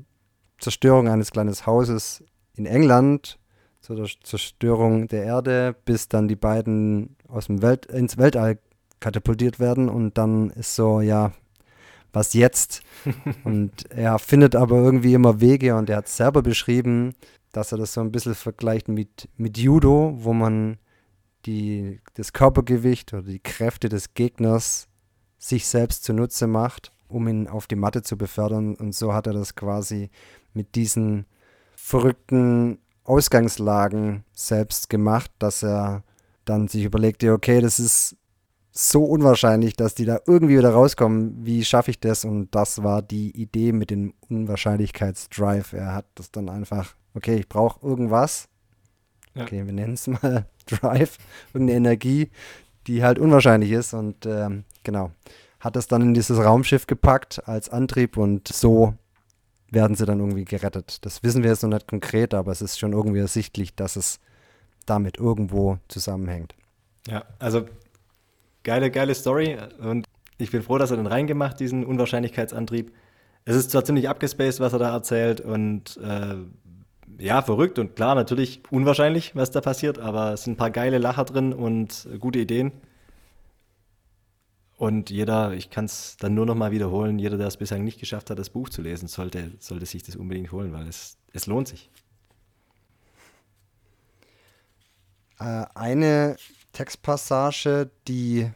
Zerstörung 0.60 1.08
eines 1.08 1.32
kleinen 1.32 1.54
Hauses 1.66 2.24
in 2.56 2.66
England 2.66 3.40
zur 3.82 4.06
Zerstörung 4.24 5.08
der 5.08 5.24
Erde, 5.24 5.76
bis 5.86 6.08
dann 6.08 6.28
die 6.28 6.36
beiden 6.36 7.16
aus 7.28 7.48
dem 7.48 7.62
Welt, 7.62 7.88
ins 7.88 8.18
Weltall 8.18 8.60
katapultiert 9.00 9.60
werden 9.60 9.90
und 9.90 10.18
dann 10.18 10.52
ist 10.52 10.76
so, 10.76 11.02
ja, 11.02 11.32
was 12.14 12.34
jetzt? 12.34 12.82
und 13.44 13.90
er 13.92 14.20
findet 14.20 14.56
aber 14.56 14.78
irgendwie 14.78 15.14
immer 15.14 15.42
Wege 15.42 15.76
und 15.76 15.90
er 15.90 15.98
hat 15.98 16.08
selber 16.08 16.42
beschrieben, 16.42 17.16
dass 17.52 17.72
er 17.72 17.78
das 17.78 17.94
so 17.94 18.02
ein 18.02 18.12
bisschen 18.12 18.36
vergleicht 18.36 18.88
mit, 18.88 19.30
mit 19.38 19.58
Judo, 19.58 20.14
wo 20.18 20.34
man 20.34 20.78
die, 21.46 22.00
das 22.14 22.34
Körpergewicht 22.34 23.14
oder 23.14 23.24
die 23.24 23.40
Kräfte 23.40 23.90
des 23.90 24.14
Gegners 24.14 24.88
sich 25.38 25.68
selbst 25.68 26.04
zunutze 26.04 26.48
macht, 26.48 26.92
um 27.08 27.28
ihn 27.28 27.48
auf 27.48 27.68
die 27.68 27.76
Matte 27.76 28.04
zu 28.04 28.18
befördern. 28.18 28.76
Und 28.76 28.94
so 28.96 29.14
hat 29.14 29.28
er 29.28 29.34
das 29.34 29.56
quasi 29.56 30.10
mit 30.54 30.76
diesen 30.76 31.26
verrückten 31.76 32.80
Ausgangslagen 33.04 34.24
selbst 34.34 34.90
gemacht, 34.90 35.32
dass 35.40 35.64
er 35.64 36.04
dann 36.46 36.68
sich 36.68 36.84
überlegte, 36.84 37.34
okay, 37.34 37.60
das 37.60 37.80
ist 37.80 38.16
so 38.72 39.04
unwahrscheinlich, 39.04 39.76
dass 39.76 39.96
die 39.96 40.06
da 40.06 40.20
irgendwie 40.26 40.58
wieder 40.58 40.72
rauskommen. 40.72 41.46
Wie 41.46 41.66
schaffe 41.66 41.92
ich 41.92 42.00
das? 42.00 42.24
Und 42.24 42.56
das 42.56 42.84
war 42.84 43.02
die 43.02 43.32
Idee 43.32 43.74
mit 43.74 43.90
dem 43.90 44.14
Unwahrscheinlichkeitsdrive. 44.30 45.74
Er 45.74 45.94
hat 45.94 46.06
das 46.16 46.32
dann 46.32 46.50
einfach, 46.50 46.96
okay, 47.14 47.36
ich 47.36 47.50
brauche 47.50 47.86
irgendwas. 47.86 48.48
Ja. 49.36 49.44
Okay, 49.44 49.66
wir 49.66 49.74
nennen 49.74 49.94
es 49.94 50.08
mal 50.08 50.46
Drive, 50.66 51.18
irgendeine 51.54 51.78
Energie, 51.78 52.30
die 52.88 53.04
halt 53.04 53.20
unwahrscheinlich 53.20 53.72
ist. 53.72 53.94
Und 53.94 54.26
ähm, 54.26 54.64
genau, 54.84 55.12
hat 55.60 55.76
das 55.76 55.88
dann 55.88 56.02
in 56.02 56.14
dieses 56.14 56.40
Raumschiff 56.40 56.88
gepackt 56.88 57.48
als 57.48 57.70
Antrieb 57.70 58.18
und 58.18 58.48
so 58.48 58.96
werden 59.70 59.96
sie 59.96 60.06
dann 60.06 60.20
irgendwie 60.20 60.46
gerettet. 60.46 61.06
Das 61.06 61.24
wissen 61.24 61.44
wir 61.44 61.50
jetzt 61.50 61.64
noch 61.64 61.70
nicht 61.70 61.88
konkret, 61.88 62.34
aber 62.34 62.52
es 62.52 62.62
ist 62.62 62.80
schon 62.80 62.94
irgendwie 62.94 63.20
ersichtlich, 63.20 63.76
dass 63.76 63.96
es 63.96 64.20
damit 64.86 65.18
irgendwo 65.18 65.78
zusammenhängt. 65.88 66.56
Ja, 67.08 67.24
also 67.40 67.66
geile, 68.64 68.92
geile 68.92 69.16
Story 69.16 69.58
und 69.80 70.06
ich 70.38 70.52
bin 70.52 70.64
froh, 70.64 70.78
dass 70.78 70.92
er 70.92 70.98
den 70.98 71.08
reingemacht, 71.08 71.60
diesen 71.60 71.86
Unwahrscheinlichkeitsantrieb. 71.86 72.92
Es 73.46 73.56
ist 73.56 73.72
zwar 73.72 73.86
ziemlich 73.86 74.10
abgespaced, 74.10 74.60
was 74.60 74.74
er 74.74 74.80
da 74.80 74.92
erzählt 74.92 75.42
und 75.42 75.98
äh, 75.98 76.36
ja, 77.18 77.42
verrückt 77.42 77.78
und 77.80 77.96
klar, 77.96 78.16
natürlich 78.16 78.64
unwahrscheinlich, 78.72 79.36
was 79.36 79.52
da 79.52 79.62
passiert, 79.62 80.00
aber 80.00 80.34
es 80.34 80.44
sind 80.44 80.54
ein 80.54 80.58
paar 80.58 80.72
geile 80.72 80.98
Lacher 80.98 81.26
drin 81.26 81.54
und 81.54 82.08
gute 82.20 82.40
Ideen. 82.40 82.72
Und 84.78 85.12
jeder, 85.12 85.54
ich 85.54 85.70
kann 85.70 85.86
es 85.86 86.18
dann 86.18 86.34
nur 86.34 86.48
noch 86.48 86.56
mal 86.56 86.72
wiederholen, 86.72 87.20
jeder, 87.20 87.38
der 87.38 87.46
es 87.46 87.58
bislang 87.58 87.84
nicht 87.84 88.00
geschafft 88.00 88.32
hat, 88.32 88.40
das 88.40 88.50
Buch 88.50 88.68
zu 88.70 88.82
lesen, 88.82 89.08
sollte, 89.08 89.52
sollte 89.60 89.86
sich 89.86 90.02
das 90.02 90.16
unbedingt 90.16 90.52
holen, 90.52 90.74
weil 90.74 90.88
es, 90.88 91.18
es 91.34 91.46
lohnt 91.46 91.68
sich. 91.68 91.92
Äh, 95.40 95.66
eine 95.76 96.36
Textpassage, 96.74 97.90
die 98.08 98.50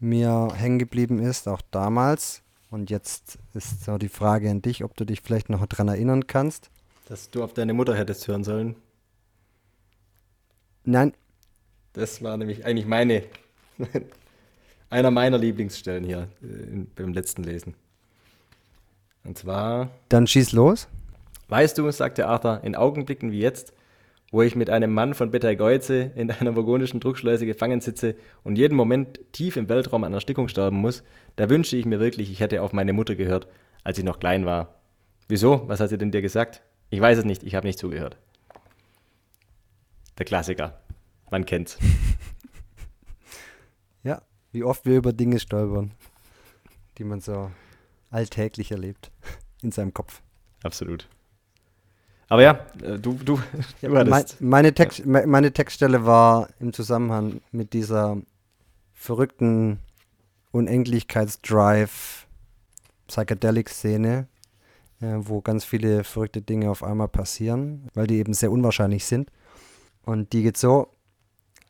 mir 0.00 0.48
hängen 0.54 0.78
geblieben 0.78 1.18
ist, 1.20 1.48
auch 1.48 1.62
damals. 1.70 2.42
Und 2.70 2.90
jetzt 2.90 3.38
ist 3.54 3.84
so 3.84 3.98
die 3.98 4.08
Frage 4.08 4.50
an 4.50 4.62
dich, 4.62 4.84
ob 4.84 4.96
du 4.96 5.04
dich 5.04 5.22
vielleicht 5.22 5.48
noch 5.48 5.64
daran 5.66 5.88
erinnern 5.88 6.26
kannst. 6.26 6.70
Dass 7.08 7.30
du 7.30 7.42
auf 7.42 7.54
deine 7.54 7.72
Mutter 7.72 7.96
hättest 7.96 8.28
hören 8.28 8.44
sollen. 8.44 8.76
Nein. 10.84 11.14
Das 11.94 12.22
war 12.22 12.36
nämlich 12.36 12.64
eigentlich 12.64 12.86
meine, 12.86 13.24
einer 14.90 15.10
meiner 15.10 15.38
Lieblingsstellen 15.38 16.04
hier 16.04 16.28
äh, 16.42 16.84
beim 16.94 17.12
letzten 17.12 17.42
Lesen. 17.42 17.74
Und 19.24 19.38
zwar. 19.38 19.90
Dann 20.08 20.26
schieß 20.26 20.52
los. 20.52 20.88
Weißt 21.48 21.78
du, 21.78 21.90
sagte 21.90 22.26
Arthur, 22.26 22.62
in 22.62 22.76
Augenblicken 22.76 23.32
wie 23.32 23.40
jetzt 23.40 23.72
wo 24.30 24.42
ich 24.42 24.56
mit 24.56 24.68
einem 24.70 24.92
Mann 24.92 25.14
von 25.14 25.30
Betelgeuse 25.30 26.12
in 26.14 26.30
einer 26.30 26.54
vogonischen 26.54 27.00
Druckschleuse 27.00 27.46
gefangen 27.46 27.80
sitze 27.80 28.14
und 28.44 28.56
jeden 28.56 28.76
Moment 28.76 29.20
tief 29.32 29.56
im 29.56 29.68
Weltraum 29.68 30.04
an 30.04 30.12
Erstickung 30.12 30.48
sterben 30.48 30.76
muss, 30.76 31.02
da 31.36 31.48
wünsche 31.48 31.76
ich 31.76 31.86
mir 31.86 32.00
wirklich, 32.00 32.30
ich 32.30 32.40
hätte 32.40 32.62
auf 32.62 32.72
meine 32.72 32.92
Mutter 32.92 33.14
gehört, 33.14 33.48
als 33.84 33.98
ich 33.98 34.04
noch 34.04 34.20
klein 34.20 34.44
war. 34.44 34.80
Wieso? 35.28 35.66
Was 35.68 35.80
hat 35.80 35.90
sie 35.90 35.98
denn 35.98 36.10
dir 36.10 36.22
gesagt? 36.22 36.62
Ich 36.90 37.00
weiß 37.00 37.18
es 37.18 37.24
nicht, 37.24 37.42
ich 37.42 37.54
habe 37.54 37.66
nicht 37.66 37.78
zugehört. 37.78 38.18
Der 40.18 40.26
Klassiker. 40.26 40.80
Man 41.30 41.44
kennt's. 41.44 41.78
Ja, 44.04 44.22
wie 44.52 44.62
oft 44.62 44.86
wir 44.86 44.96
über 44.96 45.12
Dinge 45.12 45.40
stolpern, 45.40 45.92
die 46.98 47.04
man 47.04 47.20
so 47.20 47.50
alltäglich 48.10 48.70
erlebt 48.70 49.10
in 49.60 49.72
seinem 49.72 49.92
Kopf. 49.92 50.22
Absolut. 50.62 51.08
Aber 52.28 52.42
ja, 52.42 52.60
äh, 52.82 52.98
du, 52.98 53.14
du, 53.14 53.40
du 53.80 53.96
hattest. 53.96 54.40
Meine, 54.40 54.74
Text, 54.74 55.00
ja. 55.00 55.26
meine 55.26 55.52
Textstelle 55.52 56.04
war 56.04 56.48
im 56.60 56.72
Zusammenhang 56.72 57.40
mit 57.52 57.72
dieser 57.72 58.18
verrückten 58.92 59.78
Unendlichkeitsdrive 60.52 62.26
Psychedelic-Szene, 63.06 64.28
äh, 65.00 65.06
wo 65.20 65.40
ganz 65.40 65.64
viele 65.64 66.04
verrückte 66.04 66.42
Dinge 66.42 66.70
auf 66.70 66.82
einmal 66.82 67.08
passieren, 67.08 67.88
weil 67.94 68.06
die 68.06 68.18
eben 68.18 68.34
sehr 68.34 68.52
unwahrscheinlich 68.52 69.06
sind. 69.06 69.30
Und 70.04 70.32
die 70.34 70.42
geht 70.42 70.58
so: 70.58 70.88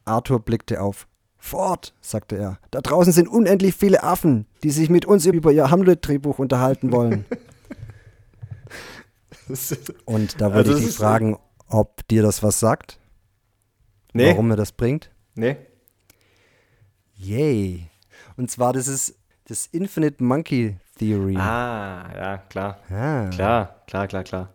Arthur 0.05 0.41
blickte 0.41 0.83
auf. 0.83 1.07
Fort, 1.41 1.95
sagte 2.01 2.37
er. 2.37 2.59
Da 2.73 2.81
draußen 2.81 3.13
sind 3.13 3.29
unendlich 3.29 3.77
viele 3.77 4.03
Affen, 4.03 4.47
die 4.65 4.71
sich 4.71 4.91
mit 4.91 5.07
uns 5.07 5.25
über 5.25 5.53
ihr 5.53 5.71
Hamlet-Drehbuch 5.71 6.41
unterhalten 6.41 6.91
wollen. 6.91 7.25
Und 10.05 10.41
da 10.41 10.53
wollte 10.53 10.71
also 10.71 10.79
ich 10.79 10.87
dich 10.87 10.97
fragen, 10.97 11.39
ob 11.69 12.07
dir 12.09 12.23
das 12.23 12.43
was 12.43 12.61
sagt? 12.61 12.99
Nee. 14.13 14.31
Warum 14.31 14.51
er 14.51 14.57
das 14.57 14.73
bringt? 14.73 15.11
Nee. 15.35 15.57
Yay. 17.15 17.89
Und 18.37 18.51
zwar, 18.51 18.73
das 18.73 18.89
ist 18.89 19.17
das 19.47 19.67
Infinite 19.67 20.23
Monkey 20.23 20.77
Theory. 20.99 21.37
Ah, 21.37 22.11
ja, 22.15 22.39
klar. 22.49 22.79
Ah. 22.91 23.29
Klar, 23.31 23.83
klar, 23.87 24.09
klar, 24.09 24.25
klar. 24.25 24.55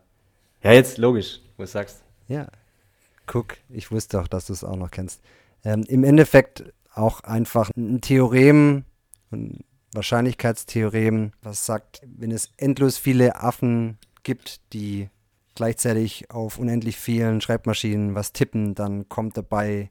Ja, 0.64 0.72
jetzt 0.72 0.98
logisch, 0.98 1.42
wo 1.58 1.64
du 1.64 1.68
sagst. 1.68 2.04
Ja. 2.28 2.48
Guck, 3.26 3.58
ich 3.70 3.92
wusste 3.92 4.20
auch, 4.20 4.28
dass 4.28 4.48
du 4.48 4.54
es 4.54 4.64
auch 4.64 4.76
noch 4.76 4.92
kennst. 4.92 5.22
Ähm, 5.64 5.84
Im 5.88 6.04
Endeffekt 6.04 6.64
auch 6.94 7.22
einfach 7.22 7.70
ein 7.76 8.02
Theorem, 8.02 8.86
ein 9.32 9.64
Wahrscheinlichkeitstheorem, 9.94 11.32
was 11.42 11.66
sagt, 11.66 12.02
wenn 12.06 12.32
es 12.32 12.52
endlos 12.58 12.98
viele 12.98 13.36
Affen 13.42 13.98
gibt, 14.24 14.62
die 14.74 15.10
gleichzeitig 15.56 16.30
auf 16.32 16.58
unendlich 16.58 16.98
vielen 16.98 17.42
Schreibmaschinen 17.42 18.16
was 18.16 18.34
tippen, 18.34 18.76
dann 18.76 19.08
kommt 19.10 19.38
dabei 19.38 19.90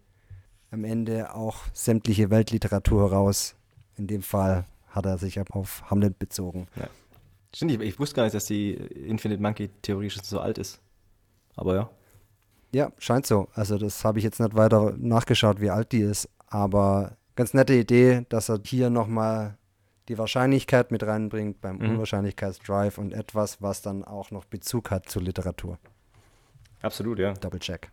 am 0.70 0.84
Ende 0.84 1.34
auch 1.34 1.58
sämtliche 1.72 2.30
Weltliteratur 2.30 3.12
raus. 3.12 3.54
In 3.96 4.06
dem 4.06 4.22
Fall 4.22 4.64
hat 4.88 5.06
er 5.06 5.18
sich 5.18 5.38
auf 5.52 5.90
Hamlet 5.90 6.18
bezogen. 6.18 6.66
Ja. 6.76 6.88
Stimmt, 7.54 7.72
ich, 7.72 7.80
ich, 7.80 7.98
wusste 7.98 8.16
gar 8.16 8.24
nicht, 8.24 8.34
dass 8.34 8.46
die 8.46 8.72
Infinite 8.72 9.42
Monkey 9.42 9.68
Theorie 9.82 10.08
schon 10.08 10.24
so 10.24 10.40
alt 10.40 10.58
ist. 10.58 10.80
Aber 11.54 11.74
ja. 11.74 11.90
Ja, 12.74 12.90
scheint 12.98 13.26
so. 13.26 13.48
Also 13.54 13.76
das 13.76 14.04
habe 14.04 14.18
ich 14.18 14.24
jetzt 14.24 14.40
nicht 14.40 14.54
weiter 14.54 14.94
nachgeschaut, 14.96 15.60
wie 15.60 15.68
alt 15.68 15.92
die 15.92 16.00
ist. 16.00 16.28
Aber 16.46 17.16
ganz 17.36 17.52
nette 17.52 17.74
Idee, 17.74 18.24
dass 18.30 18.48
er 18.48 18.60
hier 18.64 18.88
nochmal 18.88 19.58
die 20.08 20.18
Wahrscheinlichkeit 20.18 20.90
mit 20.90 21.04
reinbringt 21.04 21.60
beim 21.60 21.76
mhm. 21.76 21.90
Unwahrscheinlichkeitsdrive 21.90 22.98
und 22.98 23.12
etwas, 23.12 23.62
was 23.62 23.82
dann 23.82 24.04
auch 24.04 24.30
noch 24.30 24.44
Bezug 24.44 24.90
hat 24.90 25.08
zur 25.08 25.22
Literatur. 25.22 25.78
Absolut, 26.80 27.18
ja. 27.18 27.34
Double 27.34 27.60
check. 27.60 27.88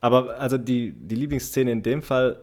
Aber 0.00 0.38
also 0.38 0.56
die, 0.56 0.92
die 0.92 1.14
Lieblingsszene 1.14 1.70
in 1.70 1.82
dem 1.82 2.02
Fall, 2.02 2.40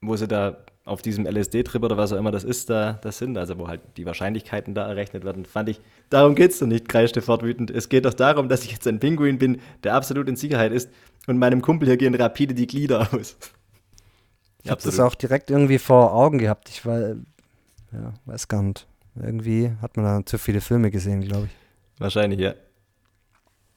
wo 0.00 0.16
sie 0.16 0.28
da 0.28 0.64
auf 0.84 1.02
diesem 1.02 1.26
LSD-Trip 1.26 1.82
oder 1.82 1.96
was 1.96 2.12
auch 2.12 2.16
immer 2.16 2.30
das 2.30 2.44
ist, 2.44 2.70
da 2.70 2.94
das 3.02 3.18
sind, 3.18 3.36
also 3.36 3.58
wo 3.58 3.66
halt 3.66 3.80
die 3.96 4.06
Wahrscheinlichkeiten 4.06 4.72
da 4.72 4.86
errechnet 4.86 5.24
werden, 5.24 5.44
fand 5.44 5.68
ich, 5.68 5.80
darum 6.10 6.36
geht 6.36 6.52
es 6.52 6.60
doch 6.60 6.68
nicht, 6.68 6.88
kreischte 6.88 7.22
fortwütend. 7.22 7.72
Es 7.72 7.88
geht 7.88 8.04
doch 8.04 8.14
darum, 8.14 8.48
dass 8.48 8.64
ich 8.64 8.70
jetzt 8.70 8.86
ein 8.86 9.00
Pinguin 9.00 9.38
bin, 9.38 9.60
der 9.82 9.94
absolut 9.94 10.28
in 10.28 10.36
Sicherheit 10.36 10.70
ist 10.72 10.88
und 11.26 11.38
meinem 11.38 11.60
Kumpel 11.60 11.88
hier 11.88 11.96
gehen 11.96 12.14
rapide 12.14 12.54
die 12.54 12.68
Glieder 12.68 13.12
aus. 13.12 13.36
Ich 14.62 14.70
habe 14.70 14.82
das 14.82 14.98
auch 15.00 15.16
direkt 15.16 15.50
irgendwie 15.50 15.78
vor 15.78 16.12
Augen 16.12 16.38
gehabt. 16.38 16.68
Ich 16.68 16.86
war 16.86 17.16
ja, 17.92 18.14
weiß 18.24 18.48
gar 18.48 18.62
nicht. 18.62 18.86
Irgendwie 19.14 19.72
hat 19.80 19.96
man 19.96 20.04
da 20.04 20.26
zu 20.26 20.38
viele 20.38 20.60
Filme 20.60 20.90
gesehen, 20.90 21.22
glaube 21.22 21.46
ich. 21.46 21.56
Wahrscheinlich, 21.98 22.40
ja. 22.40 22.54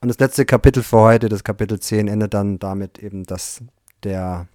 Und 0.02 0.08
das 0.10 0.19
letzte 0.19 0.45
Kapitel 0.45 0.84
für 0.84 1.00
heute, 1.00 1.30
das 1.30 1.43
Kapitel 1.43 1.80
10, 1.80 2.08
endet 2.08 2.34
dann 2.34 2.60
damit 2.60 3.00
eben, 3.00 3.24
dass 3.24 3.63
der 4.04 4.48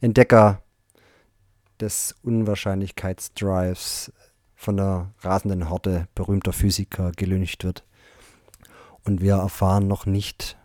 Entdecker 0.00 0.62
des 1.80 2.14
Unwahrscheinlichkeitsdrives 2.22 4.12
von 4.54 4.76
der 4.76 5.12
rasenden 5.20 5.70
Horde 5.70 6.08
berühmter 6.14 6.52
Physiker 6.52 7.12
gelüncht 7.12 7.64
wird. 7.64 7.84
Und 9.04 9.20
wir 9.20 9.36
erfahren 9.36 9.88
noch 9.88 10.06
nicht, 10.06 10.58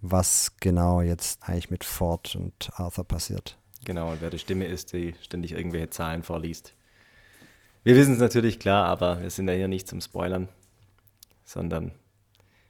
was 0.00 0.56
genau 0.60 1.02
jetzt 1.02 1.42
eigentlich 1.42 1.70
mit 1.70 1.84
Ford 1.84 2.34
und 2.36 2.70
Arthur 2.74 3.04
passiert. 3.04 3.58
Genau, 3.84 4.12
und 4.12 4.20
wer 4.20 4.30
die 4.30 4.38
Stimme 4.38 4.66
ist, 4.66 4.92
die 4.92 5.14
ständig 5.20 5.52
irgendwelche 5.52 5.90
Zahlen 5.90 6.22
vorliest. 6.22 6.74
Wir 7.88 7.96
wissen 7.96 8.12
es 8.12 8.20
natürlich 8.20 8.58
klar, 8.58 8.84
aber 8.84 9.22
wir 9.22 9.30
sind 9.30 9.48
ja 9.48 9.54
hier 9.54 9.66
nicht 9.66 9.88
zum 9.88 10.02
Spoilern, 10.02 10.50
sondern 11.46 11.92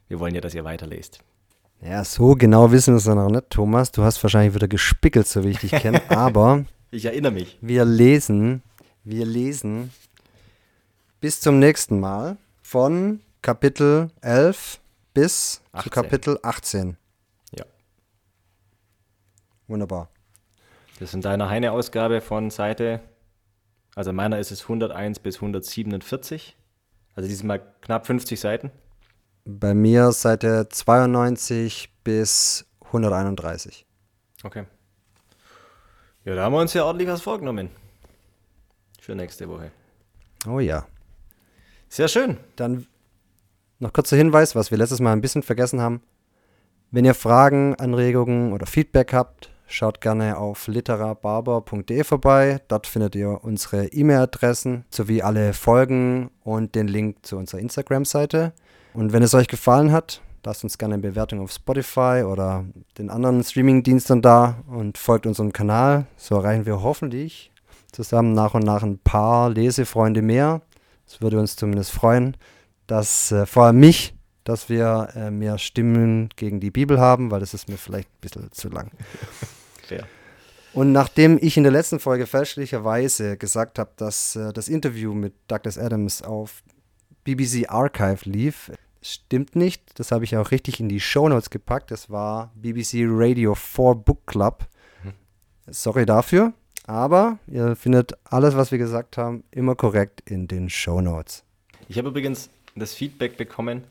wir 0.07 0.17
wollen 0.21 0.33
ja, 0.33 0.39
dass 0.39 0.55
ihr 0.55 0.63
weiterlest. 0.63 1.19
Ja, 1.81 2.05
so 2.05 2.35
genau 2.35 2.71
wissen 2.71 2.93
wir 2.93 2.99
es 2.99 3.03
dann 3.03 3.19
auch 3.19 3.29
nicht, 3.29 3.49
Thomas. 3.49 3.91
Du 3.91 4.01
hast 4.01 4.23
wahrscheinlich 4.23 4.55
wieder 4.55 4.69
gespickelt, 4.69 5.27
so 5.27 5.43
wie 5.43 5.49
ich 5.49 5.59
dich 5.59 5.71
kenne. 5.71 6.01
aber 6.09 6.63
Ich 6.91 7.03
erinnere 7.03 7.33
mich. 7.33 7.57
Wir 7.59 7.83
lesen, 7.83 8.63
wir 9.03 9.25
lesen 9.25 9.91
bis 11.19 11.41
zum 11.41 11.59
nächsten 11.59 11.99
Mal 11.99 12.37
von 12.61 13.19
Kapitel 13.41 14.11
11 14.21 14.79
bis 15.13 15.59
18. 15.73 15.83
zu 15.83 15.89
Kapitel 15.89 16.39
18. 16.43 16.95
Ja. 17.57 17.65
Wunderbar. 19.67 20.07
Das 20.97 21.09
ist 21.09 21.13
in 21.13 21.21
deiner 21.21 21.49
Heine-Ausgabe 21.49 22.21
von 22.21 22.51
Seite, 22.51 23.01
also 23.99 24.13
meiner 24.13 24.39
ist 24.39 24.49
es 24.49 24.61
101 24.61 25.19
bis 25.19 25.35
147. 25.41 26.55
Also 27.15 27.27
diesmal 27.27 27.61
knapp 27.81 28.07
50 28.07 28.39
Seiten. 28.39 28.71
Bei 29.43 29.73
mir 29.73 30.13
Seite 30.13 30.69
92 30.69 31.89
bis 32.05 32.65
131. 32.85 33.85
Okay. 34.45 34.63
Ja, 36.23 36.33
da 36.33 36.43
haben 36.45 36.53
wir 36.53 36.61
uns 36.61 36.73
ja 36.73 36.85
ordentlich 36.85 37.09
was 37.09 37.21
vorgenommen. 37.21 37.71
Für 39.01 39.15
nächste 39.15 39.49
Woche. 39.49 39.69
Oh 40.47 40.61
ja. 40.61 40.87
Sehr 41.89 42.07
schön. 42.07 42.37
Dann 42.55 42.87
noch 43.79 43.91
kurzer 43.91 44.15
Hinweis, 44.15 44.55
was 44.55 44.71
wir 44.71 44.77
letztes 44.77 45.01
Mal 45.01 45.11
ein 45.11 45.19
bisschen 45.19 45.43
vergessen 45.43 45.81
haben. 45.81 46.01
Wenn 46.89 47.03
ihr 47.03 47.15
Fragen, 47.15 47.75
Anregungen 47.75 48.53
oder 48.53 48.65
Feedback 48.65 49.11
habt, 49.11 49.49
schaut 49.69 50.01
gerne 50.01 50.37
auf 50.37 50.67
literabarber.de 50.67 52.03
vorbei. 52.03 52.59
Dort 52.67 52.87
findet 52.87 53.15
ihr 53.15 53.43
unsere 53.43 53.85
E-Mail-Adressen 53.87 54.85
sowie 54.89 55.21
alle 55.21 55.53
Folgen 55.53 56.31
und 56.43 56.75
den 56.75 56.87
Link 56.87 57.25
zu 57.25 57.37
unserer 57.37 57.61
Instagram-Seite. 57.61 58.53
Und 58.93 59.13
wenn 59.13 59.23
es 59.23 59.33
euch 59.33 59.47
gefallen 59.47 59.91
hat, 59.91 60.21
lasst 60.43 60.63
uns 60.63 60.77
gerne 60.77 60.95
eine 60.95 61.03
Bewertung 61.03 61.39
auf 61.41 61.51
Spotify 61.51 62.23
oder 62.25 62.65
den 62.97 63.09
anderen 63.09 63.43
Streaming-Diensten 63.43 64.21
da 64.21 64.57
und 64.67 64.97
folgt 64.97 65.25
unserem 65.25 65.53
Kanal. 65.53 66.05
So 66.17 66.35
erreichen 66.35 66.65
wir 66.65 66.81
hoffentlich 66.81 67.51
zusammen 67.91 68.33
nach 68.33 68.53
und 68.53 68.63
nach 68.63 68.83
ein 68.83 68.99
paar 68.99 69.49
Lesefreunde 69.49 70.21
mehr. 70.21 70.61
Es 71.07 71.21
würde 71.21 71.39
uns 71.39 71.55
zumindest 71.55 71.91
freuen, 71.91 72.37
dass 72.87 73.31
äh, 73.31 73.45
vor 73.45 73.65
allem 73.65 73.79
mich, 73.79 74.15
dass 74.43 74.69
wir 74.69 75.09
äh, 75.15 75.31
mehr 75.31 75.57
Stimmen 75.57 76.29
gegen 76.35 76.59
die 76.59 76.71
Bibel 76.71 76.99
haben, 76.99 77.31
weil 77.31 77.39
das 77.39 77.53
ist 77.53 77.69
mir 77.69 77.77
vielleicht 77.77 78.09
ein 78.09 78.21
bisschen 78.21 78.51
zu 78.51 78.69
lang. 78.69 78.91
Fair. 79.89 80.07
Und 80.73 80.91
nachdem 80.91 81.39
ich 81.41 81.57
in 81.57 81.63
der 81.63 81.71
letzten 81.71 81.99
Folge 81.99 82.27
fälschlicherweise 82.27 83.37
gesagt 83.37 83.79
habe, 83.79 83.89
dass 83.95 84.35
äh, 84.35 84.53
das 84.53 84.67
Interview 84.67 85.13
mit 85.13 85.33
Douglas 85.47 85.79
Adams 85.79 86.21
auf 86.21 86.61
BBC 87.23 87.69
Archive 87.69 88.29
lief, 88.29 88.71
stimmt 89.01 89.55
nicht. 89.55 89.99
Das 89.99 90.11
habe 90.11 90.25
ich 90.25 90.37
auch 90.37 90.51
richtig 90.51 90.79
in 90.79 90.87
die 90.87 90.99
Shownotes 90.99 91.49
gepackt. 91.49 91.89
Das 91.89 92.11
war 92.11 92.51
BBC 92.55 93.05
Radio 93.05 93.55
4 93.55 93.95
Book 93.95 94.27
Club. 94.27 94.67
Sorry 95.65 96.05
dafür, 96.05 96.53
aber 96.85 97.37
ihr 97.47 97.75
findet 97.75 98.13
alles, 98.23 98.55
was 98.55 98.71
wir 98.71 98.79
gesagt 98.79 99.17
haben, 99.17 99.43
immer 99.51 99.75
korrekt 99.75 100.21
in 100.29 100.47
den 100.47 100.69
Shownotes. 100.69 101.43
Ich 101.87 101.97
habe 101.97 102.09
übrigens 102.09 102.49
das 102.75 102.93
Feedback 102.93 103.37
bekommen, 103.37 103.83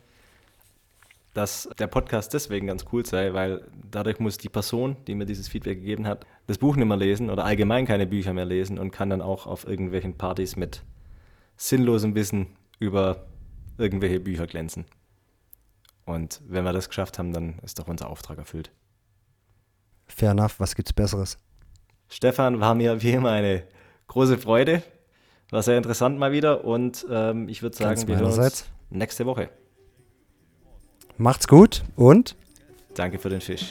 dass 1.35 1.69
der 1.79 1.87
Podcast 1.87 2.35
deswegen 2.35 2.67
ganz 2.67 2.85
cool 2.93 3.05
sei, 3.05 3.33
weil 3.35 3.67
dadurch 3.91 4.19
muss 4.19 4.39
die 4.39 4.49
Person, 4.49 4.97
die 5.07 5.15
mir 5.15 5.27
dieses 5.27 5.49
Feedback 5.49 5.79
gegeben 5.79 6.07
hat, 6.07 6.27
das 6.47 6.59
Buch 6.59 6.77
nicht 6.77 6.87
mehr 6.87 6.97
lesen 6.97 7.31
oder 7.31 7.45
allgemein 7.45 7.87
keine 7.87 8.07
Bücher 8.07 8.33
mehr 8.33 8.45
lesen 8.45 8.79
und 8.79 8.91
kann 8.91 9.11
dann 9.11 9.23
auch 9.23 9.47
auf 9.47 9.67
irgendwelchen 9.67 10.17
Partys 10.17 10.57
mit 10.57 10.83
sinnlosem 11.57 12.15
Wissen 12.15 12.57
über 12.79 13.27
irgendwelche 13.77 14.21
Bücher 14.21 14.47
glänzen. 14.47 14.87
Und 16.05 16.41
wenn 16.47 16.65
wir 16.65 16.73
das 16.73 16.89
geschafft 16.89 17.19
haben, 17.19 17.33
dann 17.33 17.59
ist 17.63 17.79
doch 17.79 17.87
unser 17.87 18.09
Auftrag 18.09 18.39
erfüllt. 18.39 18.71
Fair 20.07 20.31
enough, 20.31 20.59
was 20.59 20.75
gibt's 20.75 20.93
Besseres? 20.93 21.39
Stefan, 22.09 22.61
war 22.61 22.75
mir 22.75 23.03
wie 23.03 23.13
immer 23.13 23.31
eine 23.31 23.65
große 24.07 24.39
Freude. 24.39 24.83
War 25.51 25.63
sehr 25.63 25.77
interessant 25.77 26.19
mal 26.19 26.33
wieder 26.33 26.65
und 26.65 27.07
ähm, 27.11 27.49
ich 27.49 27.63
würde 27.63 27.77
sagen, 27.77 27.91
Ganz 27.91 28.07
wir 28.07 28.17
hören 28.19 28.33
uns 28.33 28.67
nächste 28.91 29.27
Woche. 29.27 29.51
Macht's 31.21 31.49
gut 31.49 31.83
und 31.97 32.37
Danke 32.95 33.19
für 33.19 33.29
den 33.29 33.41
Fisch. 33.41 33.71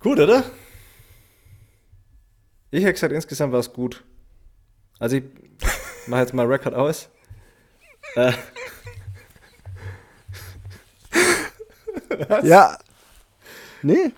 Gut, 0.00 0.18
oder? 0.18 0.42
Ich 2.72 2.82
hätte 2.82 2.94
gesagt, 2.94 3.12
insgesamt 3.12 3.52
war 3.52 3.60
es 3.60 3.72
gut. 3.72 4.02
Also 4.98 5.16
ich 5.16 5.24
mache 6.08 6.22
jetzt 6.22 6.34
mal 6.34 6.46
Record 6.46 6.74
aus. 6.74 7.08
Äh, 8.16 8.32
ja. 12.42 12.78
Nee, 13.82 14.12